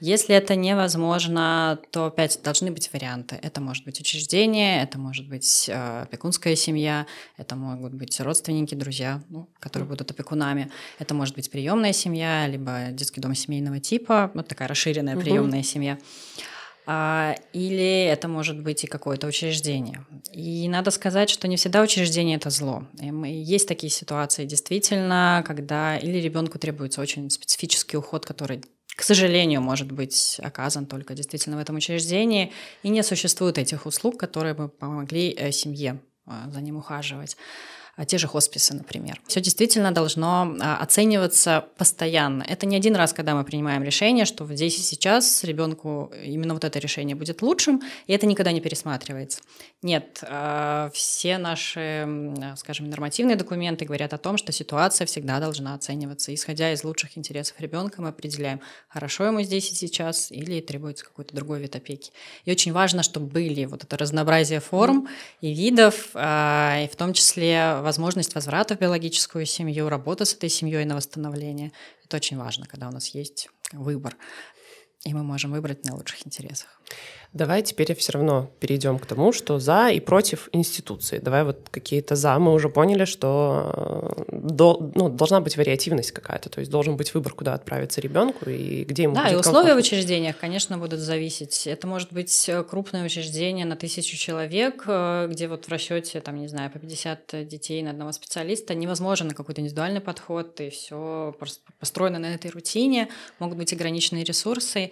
Если 0.00 0.34
это 0.34 0.54
невозможно, 0.54 1.78
то 1.90 2.06
опять 2.06 2.38
должны 2.44 2.70
быть 2.70 2.92
варианты. 2.92 3.38
Это 3.42 3.60
может 3.60 3.84
быть 3.84 4.00
учреждение, 4.00 4.82
это 4.82 4.98
может 4.98 5.28
быть 5.28 5.70
а, 5.72 6.02
опекунская 6.02 6.56
семья, 6.56 7.06
это 7.38 7.56
могут 7.56 7.94
быть 7.94 8.20
родственники, 8.20 8.42
друзья, 8.60 9.22
ну, 9.28 9.48
которые 9.58 9.88
будут 9.88 10.10
опекунами. 10.10 10.70
Это 10.98 11.14
может 11.14 11.34
быть 11.34 11.50
приемная 11.50 11.92
семья, 11.92 12.46
либо 12.46 12.88
детский 12.92 13.20
дом 13.20 13.34
семейного 13.34 13.80
типа, 13.80 14.30
вот 14.34 14.48
такая 14.48 14.68
расширенная 14.68 15.16
приемная 15.16 15.60
угу. 15.60 15.66
семья. 15.66 15.98
А, 16.84 17.36
или 17.52 18.04
это 18.04 18.26
может 18.28 18.60
быть 18.60 18.84
и 18.84 18.88
какое-то 18.88 19.26
учреждение. 19.26 20.04
И 20.32 20.68
надо 20.68 20.90
сказать, 20.90 21.30
что 21.30 21.46
не 21.46 21.56
всегда 21.56 21.80
учреждение 21.80 22.36
это 22.36 22.50
зло. 22.50 22.84
Есть 23.00 23.68
такие 23.68 23.90
ситуации 23.90 24.44
действительно, 24.44 25.44
когда 25.46 25.96
или 25.96 26.18
ребенку 26.18 26.58
требуется 26.58 27.00
очень 27.00 27.30
специфический 27.30 27.96
уход, 27.96 28.26
который 28.26 28.62
к 28.94 29.02
сожалению, 29.02 29.62
может 29.62 29.90
быть 29.90 30.38
оказан 30.42 30.84
только 30.84 31.14
действительно 31.14 31.56
в 31.56 31.60
этом 31.60 31.76
учреждении, 31.76 32.52
и 32.82 32.90
не 32.90 33.02
существует 33.02 33.56
этих 33.56 33.86
услуг, 33.86 34.18
которые 34.18 34.54
бы 34.54 34.68
помогли 34.68 35.34
э, 35.36 35.50
семье 35.50 35.98
а, 36.26 36.50
за 36.50 36.60
ним 36.60 36.76
ухаживать. 36.76 37.36
А, 37.94 38.06
те 38.06 38.16
же 38.16 38.26
хосписы, 38.26 38.72
например. 38.72 39.20
Все 39.26 39.42
действительно 39.42 39.92
должно 39.92 40.56
а, 40.60 40.78
оцениваться 40.78 41.66
постоянно. 41.76 42.42
Это 42.42 42.64
не 42.64 42.74
один 42.74 42.96
раз, 42.96 43.12
когда 43.12 43.34
мы 43.34 43.44
принимаем 43.44 43.82
решение, 43.82 44.24
что 44.24 44.46
здесь 44.46 44.78
и 44.78 44.82
сейчас 44.82 45.44
ребенку 45.44 46.10
именно 46.24 46.54
вот 46.54 46.64
это 46.64 46.78
решение 46.78 47.14
будет 47.14 47.42
лучшим, 47.42 47.82
и 48.06 48.14
это 48.14 48.24
никогда 48.26 48.50
не 48.50 48.62
пересматривается. 48.62 49.40
Нет, 49.82 50.24
а, 50.26 50.90
все 50.94 51.36
наши, 51.36 52.08
скажем, 52.56 52.88
нормативные 52.88 53.36
документы 53.36 53.84
говорят 53.84 54.14
о 54.14 54.18
том, 54.18 54.38
что 54.38 54.52
ситуация 54.52 55.06
всегда 55.06 55.38
должна 55.38 55.74
оцениваться. 55.74 56.34
Исходя 56.34 56.72
из 56.72 56.84
лучших 56.84 57.18
интересов 57.18 57.60
ребенка, 57.60 58.00
мы 58.00 58.08
определяем, 58.08 58.62
хорошо 58.88 59.26
ему 59.26 59.42
здесь 59.42 59.70
и 59.70 59.74
сейчас 59.74 60.32
или 60.32 60.62
требуется 60.62 61.04
какой-то 61.04 61.36
другой 61.36 61.60
вид 61.60 61.76
опеки. 61.76 62.10
И 62.46 62.52
очень 62.52 62.72
важно, 62.72 63.02
чтобы 63.02 63.26
были 63.26 63.66
вот 63.66 63.84
это 63.84 63.98
разнообразие 63.98 64.60
форм 64.60 65.08
и 65.42 65.52
видов, 65.52 66.10
и 66.14 66.88
в 66.90 66.96
том 66.96 67.12
числе 67.12 67.81
возможность 67.82 68.34
возврата 68.34 68.76
в 68.76 68.80
биологическую 68.80 69.46
семью, 69.46 69.88
работа 69.88 70.24
с 70.24 70.34
этой 70.34 70.48
семьей 70.48 70.84
на 70.84 70.96
восстановление. 70.96 71.72
Это 72.04 72.16
очень 72.16 72.38
важно, 72.38 72.66
когда 72.66 72.88
у 72.88 72.92
нас 72.92 73.08
есть 73.08 73.48
выбор, 73.72 74.16
и 75.04 75.14
мы 75.14 75.22
можем 75.22 75.52
выбрать 75.52 75.82
в 75.82 75.84
наилучших 75.84 76.26
интересах. 76.26 76.80
Давай 77.32 77.62
теперь 77.62 77.94
все 77.94 78.12
равно 78.12 78.50
перейдем 78.60 78.98
к 78.98 79.06
тому, 79.06 79.32
что 79.32 79.58
за 79.58 79.88
и 79.88 80.00
против 80.00 80.50
институции. 80.52 81.18
Давай 81.18 81.44
вот 81.44 81.68
какие-то 81.70 82.14
за. 82.14 82.38
Мы 82.38 82.52
уже 82.52 82.68
поняли, 82.68 83.06
что 83.06 84.24
э, 84.28 84.32
до, 84.32 84.90
ну, 84.94 85.08
должна 85.08 85.40
быть 85.40 85.56
вариативность 85.56 86.12
какая-то, 86.12 86.50
то 86.50 86.60
есть 86.60 86.70
должен 86.70 86.98
быть 86.98 87.14
выбор, 87.14 87.32
куда 87.32 87.54
отправиться 87.54 88.02
ребенку 88.02 88.50
и 88.50 88.84
где 88.84 89.04
ему 89.04 89.14
Да, 89.14 89.28
и 89.28 89.34
условия 89.34 89.68
комфортно. 89.68 89.74
в 89.74 89.78
учреждениях, 89.78 90.36
конечно, 90.36 90.76
будут 90.76 91.00
зависеть. 91.00 91.66
Это 91.66 91.86
может 91.86 92.12
быть 92.12 92.48
э, 92.50 92.62
крупное 92.64 93.02
учреждение 93.02 93.64
на 93.64 93.76
тысячу 93.76 94.14
человек, 94.18 94.84
э, 94.86 95.26
где 95.30 95.48
вот 95.48 95.64
в 95.64 95.68
расчете, 95.70 96.20
там, 96.20 96.36
не 96.36 96.48
знаю, 96.48 96.70
по 96.70 96.78
50 96.78 97.46
детей 97.48 97.82
на 97.82 97.92
одного 97.92 98.12
специалиста. 98.12 98.74
Невозможно 98.74 99.28
на 99.28 99.34
какой-то 99.34 99.62
индивидуальный 99.62 100.02
подход, 100.02 100.60
и 100.60 100.68
все 100.68 101.34
построено 101.78 102.18
на 102.18 102.34
этой 102.34 102.50
рутине, 102.50 103.08
могут 103.38 103.56
быть 103.56 103.72
ограниченные 103.72 104.22
ресурсы. 104.22 104.90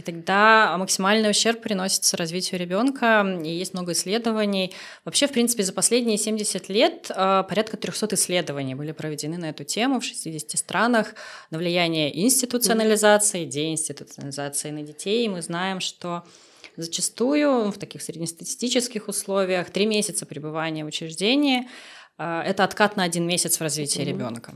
И 0.00 0.02
тогда 0.02 0.74
максимальный 0.78 1.28
ущерб 1.28 1.60
приносится 1.60 2.16
развитию 2.16 2.58
ребенка, 2.58 3.22
и 3.44 3.50
есть 3.50 3.74
много 3.74 3.92
исследований. 3.92 4.72
Вообще, 5.04 5.26
в 5.26 5.32
принципе, 5.32 5.62
за 5.62 5.74
последние 5.74 6.16
70 6.16 6.70
лет 6.70 7.10
э, 7.14 7.44
порядка 7.46 7.76
300 7.76 8.14
исследований 8.14 8.74
были 8.74 8.92
проведены 8.92 9.36
на 9.36 9.50
эту 9.50 9.64
тему 9.64 10.00
в 10.00 10.04
60 10.04 10.58
странах 10.58 11.14
на 11.50 11.58
влияние 11.58 12.18
институционализации, 12.18 13.44
деинституционализации 13.44 14.70
на 14.70 14.82
детей. 14.84 15.26
И 15.26 15.28
мы 15.28 15.42
знаем, 15.42 15.80
что 15.80 16.24
зачастую 16.78 17.70
в 17.70 17.76
таких 17.76 18.00
среднестатистических 18.00 19.06
условиях 19.06 19.68
три 19.68 19.84
месяца 19.84 20.24
пребывания 20.24 20.82
в 20.82 20.88
учреждении 20.88 21.68
э, 22.16 22.42
это 22.46 22.64
откат 22.64 22.96
на 22.96 23.02
один 23.02 23.26
месяц 23.26 23.58
в 23.58 23.60
развитии 23.60 24.00
mm-hmm. 24.00 24.04
ребенка. 24.06 24.54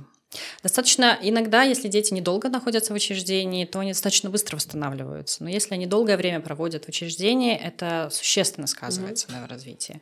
Достаточно 0.62 1.18
иногда, 1.22 1.62
если 1.62 1.88
дети 1.88 2.12
недолго 2.12 2.48
находятся 2.48 2.92
в 2.92 2.96
учреждении, 2.96 3.64
то 3.64 3.80
они 3.80 3.92
достаточно 3.92 4.30
быстро 4.30 4.56
восстанавливаются. 4.56 5.42
Но 5.42 5.50
если 5.50 5.74
они 5.74 5.86
долгое 5.86 6.16
время 6.16 6.40
проводят 6.40 6.84
в 6.84 6.88
учреждении, 6.88 7.56
это 7.56 8.08
существенно 8.12 8.66
сказывается 8.66 9.28
mm-hmm. 9.28 9.40
на 9.40 9.46
развитии 9.46 10.00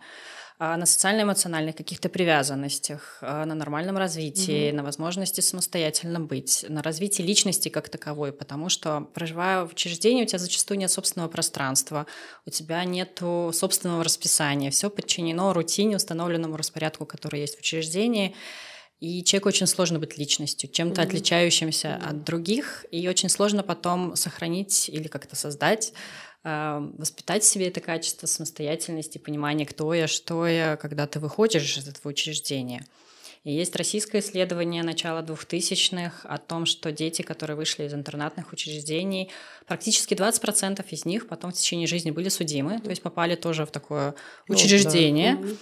а, 0.59 0.77
на 0.77 0.87
социально-эмоциональных 0.87 1.75
каких-то 1.75 2.09
привязанностях, 2.09 3.19
а, 3.21 3.45
на 3.45 3.55
нормальном 3.55 3.99
развитии, 3.99 4.71
mm-hmm. 4.71 4.75
на 4.75 4.85
возможности 4.85 5.41
самостоятельно 5.41 6.21
быть, 6.21 6.65
на 6.69 6.83
развитии 6.83 7.23
личности 7.23 7.69
как 7.69 7.89
таковой, 7.89 8.33
потому 8.33 8.69
что, 8.69 9.09
проживая 9.13 9.65
в 9.65 9.73
учреждении, 9.73 10.23
у 10.23 10.27
тебя 10.27 10.39
зачастую 10.39 10.79
нет 10.79 10.91
собственного 10.91 11.29
пространства, 11.29 12.07
у 12.47 12.51
тебя 12.51 12.85
нет 12.85 13.21
собственного 13.21 14.05
расписания, 14.05 14.71
все 14.71 14.89
подчинено 14.89 15.53
рутине, 15.53 15.97
установленному 15.97 16.57
распорядку, 16.57 17.07
который 17.07 17.41
есть 17.41 17.57
в 17.57 17.61
учреждении. 17.61 18.37
И 19.03 19.25
человеку 19.25 19.49
очень 19.49 19.67
сложно 19.67 19.99
быть 19.99 20.17
личностью, 20.17 20.71
чем-то 20.71 21.03
mm-hmm. 21.03 21.05
отличающимся 21.05 21.89
mm-hmm. 21.89 22.09
от 22.09 22.23
других, 22.23 22.87
и 22.93 23.09
очень 23.09 23.29
сложно 23.29 23.65
потом 23.65 24.15
сохранить 24.15 24.89
или 24.89 25.09
как-то 25.09 25.35
создать, 25.35 25.93
э, 26.45 26.89
воспитать 26.99 27.43
в 27.43 27.47
себе 27.47 27.67
это 27.67 27.81
качество 27.81 28.29
самостоятельности, 28.29 29.19
понимания, 29.19 29.67
кто 29.67 29.93
я, 29.93 30.07
что 30.07 30.47
я, 30.47 30.77
когда 30.77 31.09
ты 31.09 31.19
выходишь 31.19 31.79
из 31.79 31.89
этого 31.89 32.13
учреждения. 32.13 32.87
И 33.43 33.53
есть 33.53 33.75
российское 33.75 34.21
исследование 34.21 34.85
начала 34.85 35.21
2000-х 35.21 36.29
о 36.29 36.39
том, 36.39 36.65
что 36.65 36.93
дети, 36.93 37.23
которые 37.23 37.57
вышли 37.57 37.83
из 37.83 37.95
интернатных 37.95 38.53
учреждений, 38.53 39.33
практически 39.67 40.15
20% 40.15 40.87
из 40.91 41.05
них 41.07 41.27
потом 41.27 41.51
в 41.51 41.55
течение 41.55 41.89
жизни 41.89 42.13
были 42.13 42.29
судимы, 42.29 42.79
то 42.79 42.91
есть 42.91 43.03
попали 43.03 43.35
тоже 43.35 43.67
в 43.67 43.73
такое 43.73 44.15
учреждение. 44.47 45.35
Oh, 45.35 45.49
да. 45.49 45.57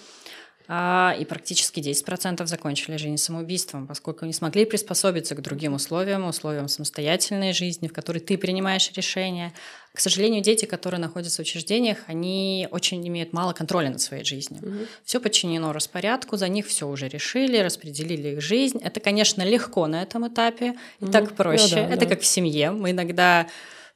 А, 0.73 1.17
и 1.19 1.25
практически 1.25 1.81
10% 1.81 2.47
закончили 2.47 2.97
жизнь 2.97 3.17
самоубийством, 3.17 3.89
поскольку 3.89 4.25
не 4.25 4.33
смогли 4.33 4.65
приспособиться 4.65 5.35
к 5.35 5.43
другим 5.43 5.75
условиям, 5.75 6.29
условиям 6.29 6.69
самостоятельной 6.69 7.53
жизни, 7.53 7.89
в 7.89 7.93
которой 7.93 8.21
ты 8.21 8.39
принимаешь 8.39 8.93
решения. 8.93 9.53
К 9.93 9.99
сожалению, 9.99 10.45
дети, 10.45 10.67
которые 10.67 11.01
находятся 11.01 11.43
в 11.43 11.45
учреждениях, 11.45 11.99
они 12.07 12.69
очень 12.71 13.07
имеют 13.09 13.33
мало 13.33 13.53
контроля 13.53 13.91
над 13.91 14.01
своей 14.01 14.23
жизнью. 14.23 14.63
Угу. 14.63 14.87
Все 15.03 15.19
подчинено 15.19 15.73
распорядку, 15.73 16.37
за 16.37 16.47
них 16.47 16.69
все 16.69 16.87
уже 16.87 17.09
решили, 17.09 17.59
распределили 17.59 18.29
их 18.37 18.41
жизнь. 18.41 18.79
Это, 18.79 19.01
конечно, 19.01 19.43
легко 19.43 19.89
на 19.89 20.05
этом 20.05 20.29
этапе, 20.29 20.75
и 21.01 21.05
угу. 21.07 21.11
так 21.11 21.35
проще. 21.35 21.83
Ну, 21.83 21.89
да, 21.89 21.95
Это 21.95 22.07
да. 22.07 22.15
как 22.15 22.21
в 22.21 22.27
семье. 22.27 22.71
Мы 22.71 22.93
иногда 22.93 23.49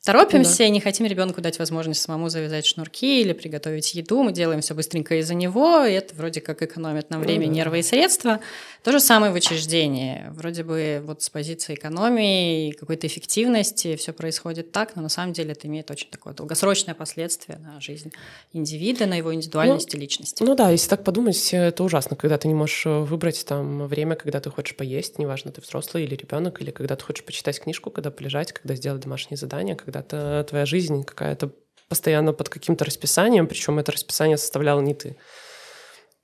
торопимся 0.04 0.58
да. 0.58 0.64
и 0.64 0.70
не 0.70 0.80
хотим 0.80 1.06
ребенку 1.06 1.40
дать 1.40 1.58
возможность 1.58 2.02
самому 2.02 2.28
завязать 2.28 2.66
шнурки 2.66 3.22
или 3.22 3.32
приготовить 3.32 3.94
еду. 3.94 4.22
Мы 4.22 4.32
делаем 4.32 4.60
все 4.60 4.74
быстренько 4.74 5.16
из-за 5.16 5.34
него, 5.34 5.84
и 5.84 5.92
это 5.92 6.14
вроде 6.14 6.40
как 6.40 6.62
экономит 6.62 7.10
нам 7.10 7.20
время, 7.20 7.46
ну, 7.46 7.52
нервы 7.52 7.78
и 7.78 7.82
средства. 7.82 8.40
То 8.82 8.92
же 8.92 9.00
самое 9.00 9.32
в 9.32 9.34
учреждении. 9.34 10.24
Вроде 10.30 10.62
бы 10.62 11.02
вот 11.04 11.22
с 11.22 11.30
позиции 11.30 11.74
экономии 11.74 12.68
и 12.68 12.72
какой-то 12.72 13.06
эффективности 13.06 13.96
все 13.96 14.12
происходит 14.12 14.72
так, 14.72 14.94
но 14.94 15.02
на 15.02 15.08
самом 15.08 15.32
деле 15.32 15.52
это 15.52 15.66
имеет 15.68 15.90
очень 15.90 16.10
такое 16.10 16.34
долгосрочное 16.34 16.94
последствие 16.94 17.58
на 17.58 17.80
жизнь 17.80 18.12
индивида, 18.52 19.06
на 19.06 19.14
его 19.14 19.34
индивидуальность 19.34 19.92
ну, 19.94 19.98
и 19.98 20.00
личность. 20.02 20.40
Ну 20.40 20.54
да, 20.54 20.68
если 20.68 20.90
так 20.90 21.02
подумать, 21.02 21.48
это 21.52 21.82
ужасно, 21.82 22.14
когда 22.14 22.36
ты 22.36 22.46
не 22.48 22.54
можешь 22.54 22.84
выбрать 22.84 23.44
там 23.46 23.86
время, 23.86 24.16
когда 24.16 24.40
ты 24.40 24.50
хочешь 24.50 24.76
поесть, 24.76 25.18
неважно, 25.18 25.50
ты 25.50 25.62
взрослый 25.62 26.04
или 26.04 26.14
ребенок, 26.14 26.60
или 26.60 26.70
когда 26.70 26.94
ты 26.96 27.04
хочешь 27.04 27.24
почитать 27.24 27.58
книжку, 27.58 27.90
когда 27.90 28.10
полежать, 28.10 28.52
когда 28.52 28.74
сделать 28.74 29.00
домашние 29.00 29.38
задания, 29.38 29.74
когда 29.74 29.93
когда-то 29.94 30.44
твоя 30.48 30.66
жизнь 30.66 31.04
какая-то 31.04 31.52
постоянно 31.88 32.32
под 32.32 32.48
каким-то 32.48 32.84
расписанием, 32.84 33.46
причем 33.46 33.78
это 33.78 33.92
расписание 33.92 34.36
составлял 34.36 34.80
не 34.80 34.94
ты. 34.94 35.16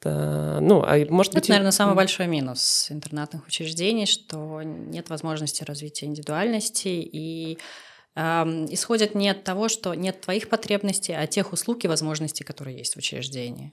ну, 0.04 0.82
а 0.82 1.06
может 1.08 1.32
Это, 1.32 1.40
быть... 1.40 1.48
наверное, 1.48 1.70
самый 1.72 1.94
большой 1.94 2.26
минус 2.26 2.88
интернатных 2.90 3.46
учреждений, 3.46 4.06
что 4.06 4.62
нет 4.62 5.10
возможности 5.10 5.62
развития 5.62 6.06
индивидуальности 6.06 6.88
и 6.88 7.58
э, 8.16 8.20
исходят 8.70 9.14
не 9.14 9.28
от 9.28 9.44
того, 9.44 9.68
что 9.68 9.94
нет 9.94 10.20
твоих 10.20 10.48
потребностей, 10.48 11.12
а 11.12 11.26
тех 11.26 11.52
услуг 11.52 11.84
и 11.84 11.88
возможностей, 11.88 12.44
которые 12.44 12.78
есть 12.78 12.94
в 12.94 12.98
учреждении. 12.98 13.72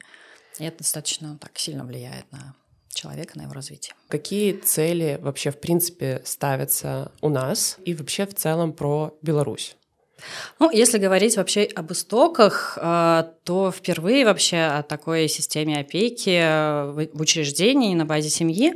И 0.59 0.65
это 0.65 0.79
достаточно 0.79 1.37
так 1.37 1.57
сильно 1.57 1.85
влияет 1.85 2.31
на 2.31 2.55
человека, 2.89 3.37
на 3.37 3.43
его 3.43 3.53
развитие. 3.53 3.95
Какие 4.09 4.53
цели 4.53 5.17
вообще, 5.21 5.51
в 5.51 5.59
принципе, 5.59 6.21
ставятся 6.25 7.11
у 7.21 7.29
нас 7.29 7.77
и 7.85 7.93
вообще 7.93 8.25
в 8.25 8.33
целом 8.33 8.73
про 8.73 9.17
Беларусь? 9.21 9.77
Ну, 10.59 10.71
если 10.71 10.97
говорить 10.97 11.37
вообще 11.37 11.63
об 11.63 11.91
истоках, 11.91 12.77
э, 12.81 13.23
то 13.43 13.71
впервые 13.71 14.25
вообще 14.25 14.57
о 14.57 14.83
такой 14.83 15.27
системе 15.27 15.79
опеки 15.79 16.39
в 16.91 17.21
учреждении 17.21 17.93
на 17.95 18.05
базе 18.05 18.29
семьи 18.29 18.73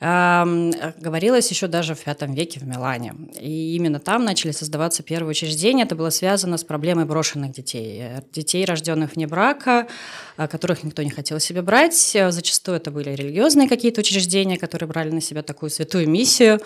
говорилось 0.00 1.50
еще 1.50 1.66
даже 1.66 1.94
в 1.94 2.06
V 2.06 2.16
веке 2.34 2.60
в 2.60 2.64
Милане. 2.64 3.14
И 3.40 3.76
именно 3.76 4.00
там 4.00 4.24
начали 4.24 4.50
создаваться 4.50 5.02
первые 5.02 5.30
учреждения. 5.30 5.84
Это 5.84 5.94
было 5.94 6.10
связано 6.10 6.58
с 6.58 6.64
проблемой 6.64 7.04
брошенных 7.04 7.52
детей. 7.52 8.02
Детей, 8.32 8.64
рожденных 8.64 9.14
вне 9.14 9.26
брака, 9.26 9.86
которых 10.36 10.82
никто 10.82 11.02
не 11.02 11.10
хотел 11.10 11.38
себе 11.38 11.62
брать. 11.62 11.94
Зачастую 11.94 12.76
это 12.76 12.90
были 12.90 13.10
религиозные 13.10 13.68
какие-то 13.68 14.00
учреждения, 14.00 14.58
которые 14.58 14.88
брали 14.88 15.10
на 15.10 15.20
себя 15.20 15.42
такую 15.42 15.70
святую 15.70 16.08
миссию. 16.08 16.60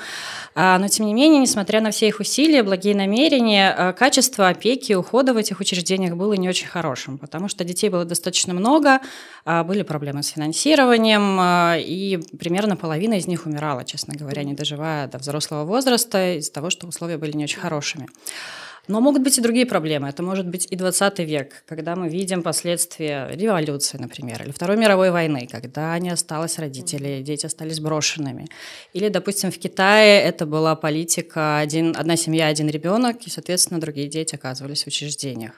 А, 0.55 0.79
но, 0.79 0.89
тем 0.89 1.07
не 1.07 1.15
менее, 1.15 1.41
несмотря 1.41 1.81
на 1.81 1.91
все 1.91 2.09
их 2.09 2.21
усилия, 2.21 2.63
благие 2.63 2.95
намерения, 2.95 3.93
качество 3.93 4.49
опеки 4.49 4.93
и 4.93 4.95
ухода 4.95 5.35
в 5.35 5.37
этих 5.37 5.61
учреждениях 5.61 6.17
было 6.17 6.33
не 6.33 6.49
очень 6.49 6.67
хорошим, 6.67 7.19
потому 7.19 7.49
что 7.49 7.63
детей 7.63 7.91
было 7.91 8.05
достаточно 8.05 8.55
много, 8.55 9.01
а, 9.45 9.65
были 9.65 9.83
проблемы 9.83 10.23
с 10.23 10.29
финансированием, 10.29 11.79
и 11.79 12.19
примерно 12.39 12.77
половина 12.77 13.18
из 13.19 13.27
них 13.27 13.47
умирала, 13.47 13.85
честно 13.85 14.15
говоря, 14.15 14.43
не 14.45 14.55
доживая 14.55 15.07
до 15.07 15.19
взрослого 15.19 15.65
возраста 15.65 16.39
из-за 16.39 16.53
того, 16.53 16.71
что 16.71 16.87
условия 16.87 17.19
были 17.19 17.37
не 17.37 17.45
очень 17.45 17.61
хорошими. 17.61 18.09
Но 18.89 19.03
могут 19.03 19.23
быть 19.23 19.37
и 19.37 19.43
другие 19.43 19.67
проблемы. 19.67 20.09
Это 20.09 20.23
может 20.23 20.49
быть 20.49 20.67
и 20.71 20.75
20 20.75 21.19
век, 21.19 21.63
когда 21.67 21.95
мы 21.95 22.09
видим 22.09 22.43
последствия 22.43 23.29
революции, 23.31 23.99
например, 23.99 24.43
или 24.43 24.51
Второй 24.51 24.79
мировой 24.79 25.11
войны, 25.11 25.47
когда 25.51 25.99
не 25.99 26.09
осталось 26.09 26.59
родителей, 26.59 27.23
дети 27.23 27.45
остались 27.45 27.81
брошенными. 27.81 28.47
Или, 28.95 29.11
допустим, 29.11 29.51
в 29.51 29.59
Китае 29.59 30.23
это 30.23 30.47
была 30.47 30.75
политика 30.75 31.59
один, 31.59 31.95
«одна 31.99 32.17
семья, 32.17 32.47
один 32.47 32.71
ребенок», 32.71 33.27
и, 33.27 33.31
соответственно, 33.31 33.79
другие 33.79 34.09
дети 34.09 34.35
оказывались 34.35 34.85
в 34.85 34.87
учреждениях. 34.87 35.53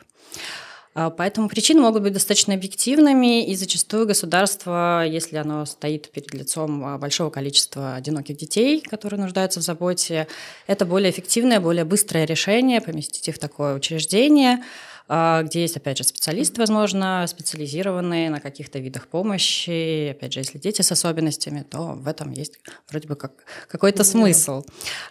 А, 1.01 1.09
поэтому 1.09 1.49
причины 1.49 1.81
могут 1.81 2.03
быть 2.03 2.13
достаточно 2.13 2.53
объективными, 2.53 3.47
и 3.47 3.55
зачастую 3.55 4.07
государство, 4.07 5.03
если 5.07 5.39
оно 5.39 5.65
стоит 5.65 6.11
перед 6.11 6.35
лицом 6.35 6.85
а, 6.85 6.99
большого 6.99 7.31
количества 7.31 7.95
одиноких 7.95 8.37
детей, 8.37 8.83
которые 8.83 9.19
нуждаются 9.19 9.61
в 9.61 9.63
заботе, 9.63 10.27
это 10.67 10.85
более 10.85 11.11
эффективное, 11.11 11.59
более 11.59 11.87
быстрое 11.87 12.27
решение 12.27 12.83
поместить 12.83 13.29
их 13.29 13.37
в 13.37 13.39
такое 13.39 13.75
учреждение, 13.75 14.63
а, 15.09 15.43
где 15.43 15.63
есть, 15.63 15.75
опять 15.75 15.97
же, 15.97 16.05
специалисты, 16.05 16.61
возможно, 16.61 17.25
специализированные 17.27 18.29
на 18.29 18.39
каких-то 18.39 18.79
видах 18.79 19.09
помощи. 19.09 20.11
Опять 20.11 20.35
же, 20.35 20.41
если 20.41 20.59
дети 20.59 20.83
с 20.83 20.93
особенностями, 20.93 21.65
то 21.69 21.95
в 21.95 22.07
этом 22.09 22.31
есть 22.31 22.61
вроде 22.91 23.09
бы 23.09 23.17
как 23.17 23.33
какой-то 23.69 24.05
смысл. 24.05 24.65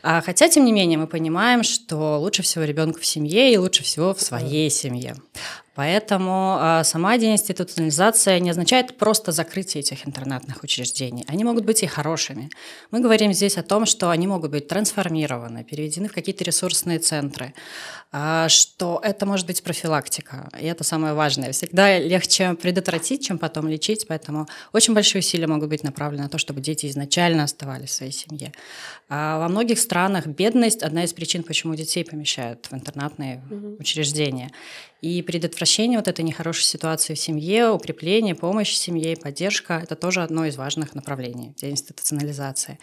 Хотя, 0.03 0.47
тем 0.49 0.65
не 0.65 0.71
менее, 0.71 0.99
мы 0.99 1.07
понимаем, 1.07 1.63
что 1.63 2.19
лучше 2.19 2.43
всего 2.43 2.63
ребенку 2.63 2.99
в 2.99 3.05
семье 3.05 3.51
и 3.51 3.57
лучше 3.57 3.83
всего 3.83 4.13
в 4.13 4.21
своей 4.21 4.69
семье. 4.69 5.15
Поэтому 5.79 6.57
э, 6.59 6.83
сама 6.83 7.17
деинституционализация 7.17 8.39
не 8.39 8.49
означает 8.49 8.97
просто 8.97 9.31
закрытие 9.31 9.79
этих 9.79 10.05
интернатных 10.05 10.61
учреждений. 10.61 11.23
Они 11.29 11.45
могут 11.45 11.63
быть 11.63 11.83
и 11.83 11.87
хорошими. 11.87 12.49
Мы 12.91 12.99
говорим 12.99 13.31
здесь 13.31 13.57
о 13.57 13.63
том, 13.63 13.85
что 13.85 14.09
они 14.09 14.27
могут 14.27 14.51
быть 14.51 14.67
трансформированы, 14.67 15.63
переведены 15.63 16.09
в 16.09 16.13
какие-то 16.13 16.43
ресурсные 16.43 16.99
центры, 16.99 17.53
э, 18.11 18.47
что 18.49 18.99
это 19.01 19.25
может 19.25 19.47
быть 19.47 19.63
профилактика. 19.63 20.49
И 20.59 20.65
это 20.65 20.83
самое 20.83 21.13
важное. 21.13 21.53
Всегда 21.53 21.97
легче 21.97 22.55
предотвратить, 22.55 23.25
чем 23.25 23.37
потом 23.37 23.69
лечить. 23.69 24.05
Поэтому 24.05 24.47
очень 24.73 24.93
большие 24.93 25.19
усилия 25.19 25.47
могут 25.47 25.69
быть 25.69 25.83
направлены 25.83 26.23
на 26.23 26.29
то, 26.29 26.37
чтобы 26.37 26.59
дети 26.59 26.87
изначально 26.87 27.43
оставались 27.43 27.91
в 27.91 27.93
своей 27.93 28.11
семье. 28.11 28.51
А 29.07 29.39
во 29.39 29.47
многих 29.47 29.79
странах 29.79 30.27
бедность– 30.27 30.83
одна 30.83 31.05
из 31.05 31.13
причин, 31.13 31.43
почему 31.43 31.75
детей 31.75 32.03
помещают 32.03 32.67
в 32.69 32.73
интернатные 32.73 33.41
угу. 33.49 33.77
учреждения. 33.79 34.51
И 35.01 35.21
предотвращение 35.21 35.97
вот 35.97 36.09
этой 36.09 36.25
нехорошей 36.25 36.65
ситуации 36.65 37.13
в 37.13 37.19
семье, 37.19 37.69
укрепление, 37.69 38.35
помощь 38.35 38.73
семье, 38.73 39.15
поддержка– 39.15 39.79
это 39.83 39.95
тоже 39.95 40.21
одно 40.23 40.45
из 40.45 40.57
важных 40.57 40.93
направлений 40.93 41.53
деинституционализации. 41.55 42.79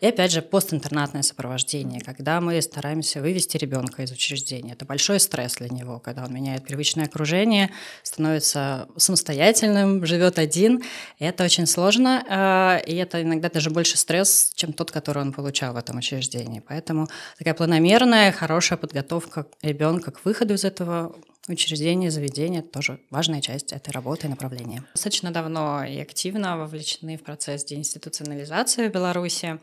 И 0.00 0.06
опять 0.06 0.32
же, 0.32 0.40
постинтернатное 0.40 1.22
сопровождение, 1.22 2.00
когда 2.00 2.40
мы 2.40 2.60
стараемся 2.62 3.20
вывести 3.20 3.58
ребенка 3.58 4.02
из 4.02 4.10
учреждения. 4.10 4.72
Это 4.72 4.86
большой 4.86 5.20
стресс 5.20 5.56
для 5.56 5.68
него, 5.68 6.00
когда 6.00 6.24
он 6.24 6.32
меняет 6.32 6.64
привычное 6.64 7.04
окружение, 7.04 7.70
становится 8.02 8.88
самостоятельным, 8.96 10.04
живет 10.06 10.38
один. 10.38 10.82
Это 11.18 11.44
очень 11.44 11.66
сложно, 11.66 12.24
а, 12.28 12.78
и 12.78 12.96
это 12.96 13.22
иногда 13.22 13.50
даже 13.50 13.70
больше 13.70 13.98
стресс, 13.98 14.52
чем 14.54 14.72
тот, 14.72 14.90
который 14.90 15.22
он 15.22 15.32
получал 15.34 15.74
в 15.74 15.76
этом 15.76 15.98
учреждении. 15.98 16.62
Поэтому 16.66 17.06
такая 17.38 17.54
планомерная, 17.54 18.32
хорошая 18.32 18.78
подготовка 18.78 19.46
ребенка 19.60 20.12
к 20.12 20.24
выходу 20.24 20.54
из 20.54 20.64
этого 20.64 21.14
учреждения, 21.48 22.10
заведения– 22.10 22.62
тоже 22.72 23.00
важная 23.10 23.40
часть 23.40 23.72
этой 23.72 23.90
работы 23.90 24.26
и 24.26 24.30
направления. 24.30 24.84
Достаточно 24.94 25.30
давно 25.30 25.84
и 25.84 25.98
активно 25.98 26.58
вовлечены 26.58 27.16
в 27.16 27.22
процесс 27.22 27.64
деинституционализации 27.64 28.88
в 28.88 28.92
Беларуси. 28.92 29.58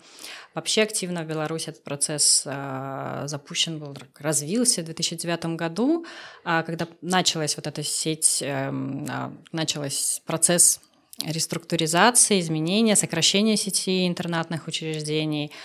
Вообще 0.55 0.83
активно 0.83 1.23
в 1.23 1.27
Беларуси 1.27 1.69
этот 1.69 1.83
процесс 1.83 2.43
э, 2.45 3.23
запущен 3.25 3.79
был, 3.79 3.95
развился 4.19 4.81
в 4.81 4.85
2009 4.85 5.57
году, 5.57 6.05
э, 6.45 6.63
когда 6.65 6.87
началась 7.01 7.55
вот 7.55 7.67
эта 7.67 7.83
сеть, 7.83 8.41
э, 8.41 8.69
э, 8.69 9.31
началась 9.51 10.21
процесс 10.25 10.79
реструктуризации, 11.23 12.39
изменения, 12.39 12.95
сокращения 12.95 13.55
сети 13.55 14.07
интернатных 14.07 14.67
учреждений– 14.67 15.51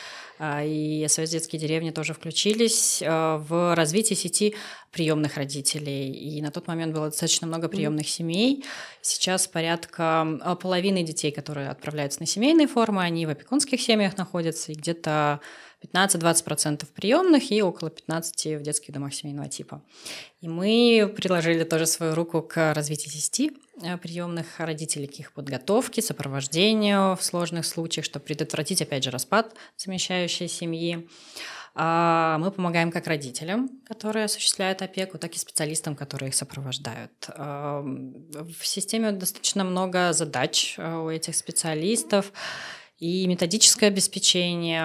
и 0.65 1.07
СОС 1.09 1.31
детские 1.31 1.61
деревни 1.61 1.91
тоже 1.91 2.15
включились 2.15 3.01
а, 3.07 3.39
в 3.39 3.77
развитие 3.77 4.17
сети 4.17 4.57
приемных 4.91 5.37
родителей. 5.37 6.11
И 6.13 6.43
на 6.43 6.51
тот 6.51 6.67
момент 6.67 6.93
было 6.93 7.07
достаточно 7.07 7.47
много 7.47 7.69
приемных 7.69 8.07
mm-hmm. 8.07 8.09
семей. 8.09 8.65
Сейчас 9.03 9.47
порядка 9.47 10.23
а, 10.41 10.57
половины 10.57 11.05
детей, 11.05 11.31
которые 11.31 11.69
отправляются 11.69 12.19
на 12.19 12.27
семейные 12.27 12.67
формы, 12.67 13.03
они 13.03 13.25
в 13.25 13.31
опекунских 13.31 13.81
семьях 13.81 14.17
находятся, 14.17 14.73
и 14.73 14.75
где-то 14.75 15.41
15-20% 15.83 16.87
приемных 16.93 17.51
и 17.53 17.63
около 17.63 17.91
15% 17.91 18.59
в 18.59 18.63
детских 18.63 18.93
домах 18.93 19.15
семейного 19.15 19.49
типа. 19.49 19.83
И 20.41 20.49
мы 20.49 21.13
приложили 21.17 21.63
тоже 21.63 21.87
свою 21.87 22.15
руку 22.15 22.43
к 22.43 22.75
развитию 22.75 23.13
сети 23.13 23.53
приемных 24.03 24.59
родителей, 24.59 25.07
к 25.07 25.19
их 25.19 25.33
подготовке, 25.33 26.03
сопровождению 26.03 27.17
в 27.17 27.23
сложных 27.23 27.67
случаях, 27.67 28.05
чтобы 28.05 28.25
предотвратить, 28.25 28.83
опять 28.83 29.05
же, 29.05 29.11
распад 29.11 29.55
замещающей 29.77 30.49
семьи. 30.49 31.09
А, 31.75 32.37
мы 32.39 32.51
помогаем 32.51 32.91
как 32.91 33.07
родителям, 33.07 33.71
которые 33.87 34.27
осуществляют 34.27 34.83
опеку, 34.83 35.19
так 35.19 35.35
и 35.35 35.39
специалистам, 35.39 35.97
которые 35.97 36.29
их 36.29 36.35
сопровождают. 36.35 37.29
В 37.29 38.63
системе 38.63 39.13
достаточно 39.13 39.65
много 39.65 40.13
задач 40.13 40.75
э, 40.77 40.95
у 40.97 41.09
этих 41.09 41.35
специалистов 41.35 42.33
и 43.03 43.27
методическое 43.27 43.91
обеспечение, 43.91 44.81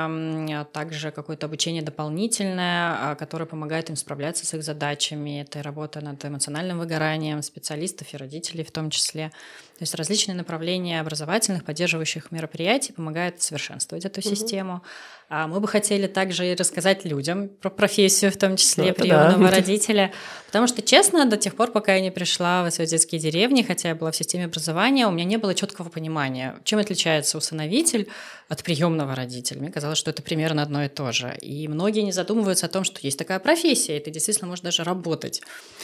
а 0.62 0.66
также 0.66 1.12
какое-то 1.12 1.46
обучение 1.46 1.84
дополнительное, 1.84 3.12
а, 3.12 3.16
которое 3.16 3.46
помогает 3.46 3.92
им 3.92 3.96
справляться 3.96 4.44
с 4.44 4.56
их 4.56 4.64
задачами. 4.64 5.42
Это 5.42 5.62
работа 5.62 6.02
над 6.02 6.26
эмоциональным 6.26 6.80
выгоранием 6.80 7.44
специалистов 7.44 8.12
и 8.12 8.18
родителей 8.18 8.64
в 8.64 8.72
том 8.72 8.90
числе. 8.90 9.30
То 9.78 9.84
есть 9.84 9.94
различные 9.94 10.34
направления 10.34 11.00
образовательных, 11.00 11.64
поддерживающих 11.64 12.32
мероприятий 12.32 12.92
помогают 12.92 13.40
совершенствовать 13.44 14.04
эту 14.06 14.22
угу. 14.22 14.30
систему. 14.30 14.82
А 15.30 15.48
мы 15.48 15.60
бы 15.60 15.68
хотели 15.68 16.08
также 16.08 16.52
и 16.52 16.56
рассказать 16.56 17.04
людям 17.04 17.50
про 17.50 17.70
профессию, 17.70 18.32
в 18.32 18.38
том 18.38 18.56
числе 18.56 18.90
Это 18.90 19.02
приемного 19.02 19.50
да. 19.50 19.56
родителя. 19.56 20.14
Потому 20.46 20.68
что, 20.68 20.82
честно, 20.82 21.26
до 21.26 21.36
тех 21.36 21.56
пор, 21.56 21.72
пока 21.72 21.96
я 21.96 22.02
не 22.02 22.12
пришла 22.12 22.64
в 22.64 22.72
свои 22.72 22.88
детские 22.88 23.20
деревни, 23.20 23.62
хотя 23.62 23.90
я 23.90 23.96
была 23.96 24.12
в 24.12 24.16
системе 24.16 24.46
образования, 24.46 25.06
у 25.06 25.12
меня 25.12 25.26
не 25.26 25.36
было 25.36 25.54
четкого 25.54 25.90
понимания, 25.90 26.56
чем 26.64 26.80
отличается 26.80 27.38
усыновитель 27.38 28.08
от 28.48 28.64
приемного 28.64 29.14
родителя. 29.14 29.60
Мне 29.60 29.70
казалось, 29.70 29.98
что 29.98 30.12
это 30.12 30.22
примерно 30.22 30.62
одно 30.62 30.86
и 30.86 30.88
то 30.88 31.12
же. 31.12 31.38
И 31.42 31.68
многие 31.68 32.00
не 32.00 32.14
задумываются 32.14 32.68
о 32.68 32.70
том, 32.70 32.86
что 32.86 33.00
есть 33.02 33.20
такая 33.20 33.40
профессия, 33.40 33.98
и 33.98 34.00
ты 34.00 34.10
действительно 34.10 34.48
можешь 34.48 34.64
даже 34.64 34.86
работать 34.86 35.42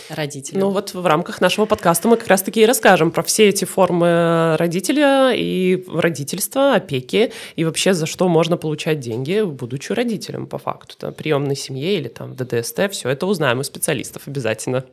родителем. 0.07 0.61
Ну 0.61 0.69
вот 0.69 0.93
в 0.93 1.05
рамках 1.05 1.41
нашего 1.41 1.65
подкаста 1.65 2.07
мы 2.07 2.15
как 2.15 2.29
раз-таки 2.29 2.61
и 2.61 2.65
расскажем 2.65 3.11
про 3.11 3.23
все 3.23 3.49
эти 3.49 3.65
формы 3.65 4.55
родителя 4.57 5.33
и 5.35 5.83
родительства, 5.89 6.75
опеки, 6.75 7.33
и 7.57 7.65
вообще 7.65 7.93
за 7.93 8.05
что 8.05 8.29
можно 8.29 8.55
получать 8.55 9.01
деньги, 9.01 9.32
будучи 9.41 9.91
родителем 9.91 10.47
по 10.47 10.57
факту. 10.57 10.95
Там, 10.97 11.13
приемной 11.13 11.55
семье 11.55 11.97
или 11.97 12.07
там 12.07 12.35
ДДСТ, 12.35 12.91
все 12.91 13.09
это 13.09 13.25
узнаем 13.25 13.59
у 13.59 13.63
специалистов 13.63 14.27
обязательно. 14.27 14.85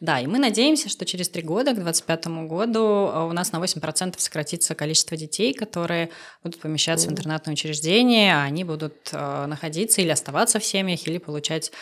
Да, 0.00 0.20
и 0.20 0.26
мы 0.28 0.38
надеемся, 0.38 0.88
что 0.88 1.04
через 1.04 1.28
три 1.28 1.42
года, 1.42 1.72
к 1.72 1.82
2025 1.82 2.26
году, 2.46 2.80
э, 2.80 3.24
у 3.24 3.32
нас 3.32 3.50
на 3.50 3.58
8% 3.58 4.14
сократится 4.18 4.76
количество 4.76 5.16
детей, 5.16 5.52
которые 5.52 6.10
будут 6.44 6.60
помещаться 6.60 7.06
mm. 7.06 7.10
в 7.10 7.12
интернатные 7.12 7.54
учреждения, 7.54 8.36
а 8.36 8.44
они 8.44 8.62
будут 8.62 9.10
э, 9.12 9.46
находиться 9.46 10.00
или 10.00 10.10
оставаться 10.10 10.60
в 10.60 10.64
семьях, 10.64 11.04
или 11.08 11.18
получать 11.18 11.72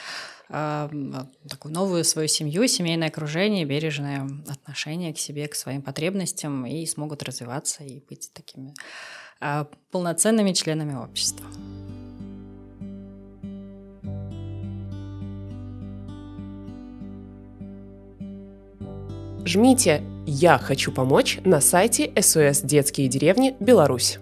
э, 0.48 0.88
такую 1.46 1.74
новую 1.74 2.04
свою 2.04 2.28
семью, 2.28 2.66
семейное 2.68 3.08
окружение, 3.08 3.66
бережное 3.66 4.26
отношение 4.48 5.12
к 5.12 5.18
себе, 5.18 5.46
к 5.46 5.54
своим 5.54 5.82
потребностям 5.82 6.64
и 6.64 6.86
смогут 6.86 7.22
развиваться 7.22 7.84
и 7.84 8.00
быть 8.08 8.30
такими 8.32 8.72
полноценными 9.90 10.52
членами 10.52 10.94
общества. 10.94 11.46
Жмите 19.44 20.02
«Я 20.26 20.58
хочу 20.58 20.90
помочь» 20.90 21.38
на 21.44 21.60
сайте 21.60 22.12
СОС 22.20 22.62
«Детские 22.62 23.06
деревни 23.06 23.54
Беларусь». 23.60 24.18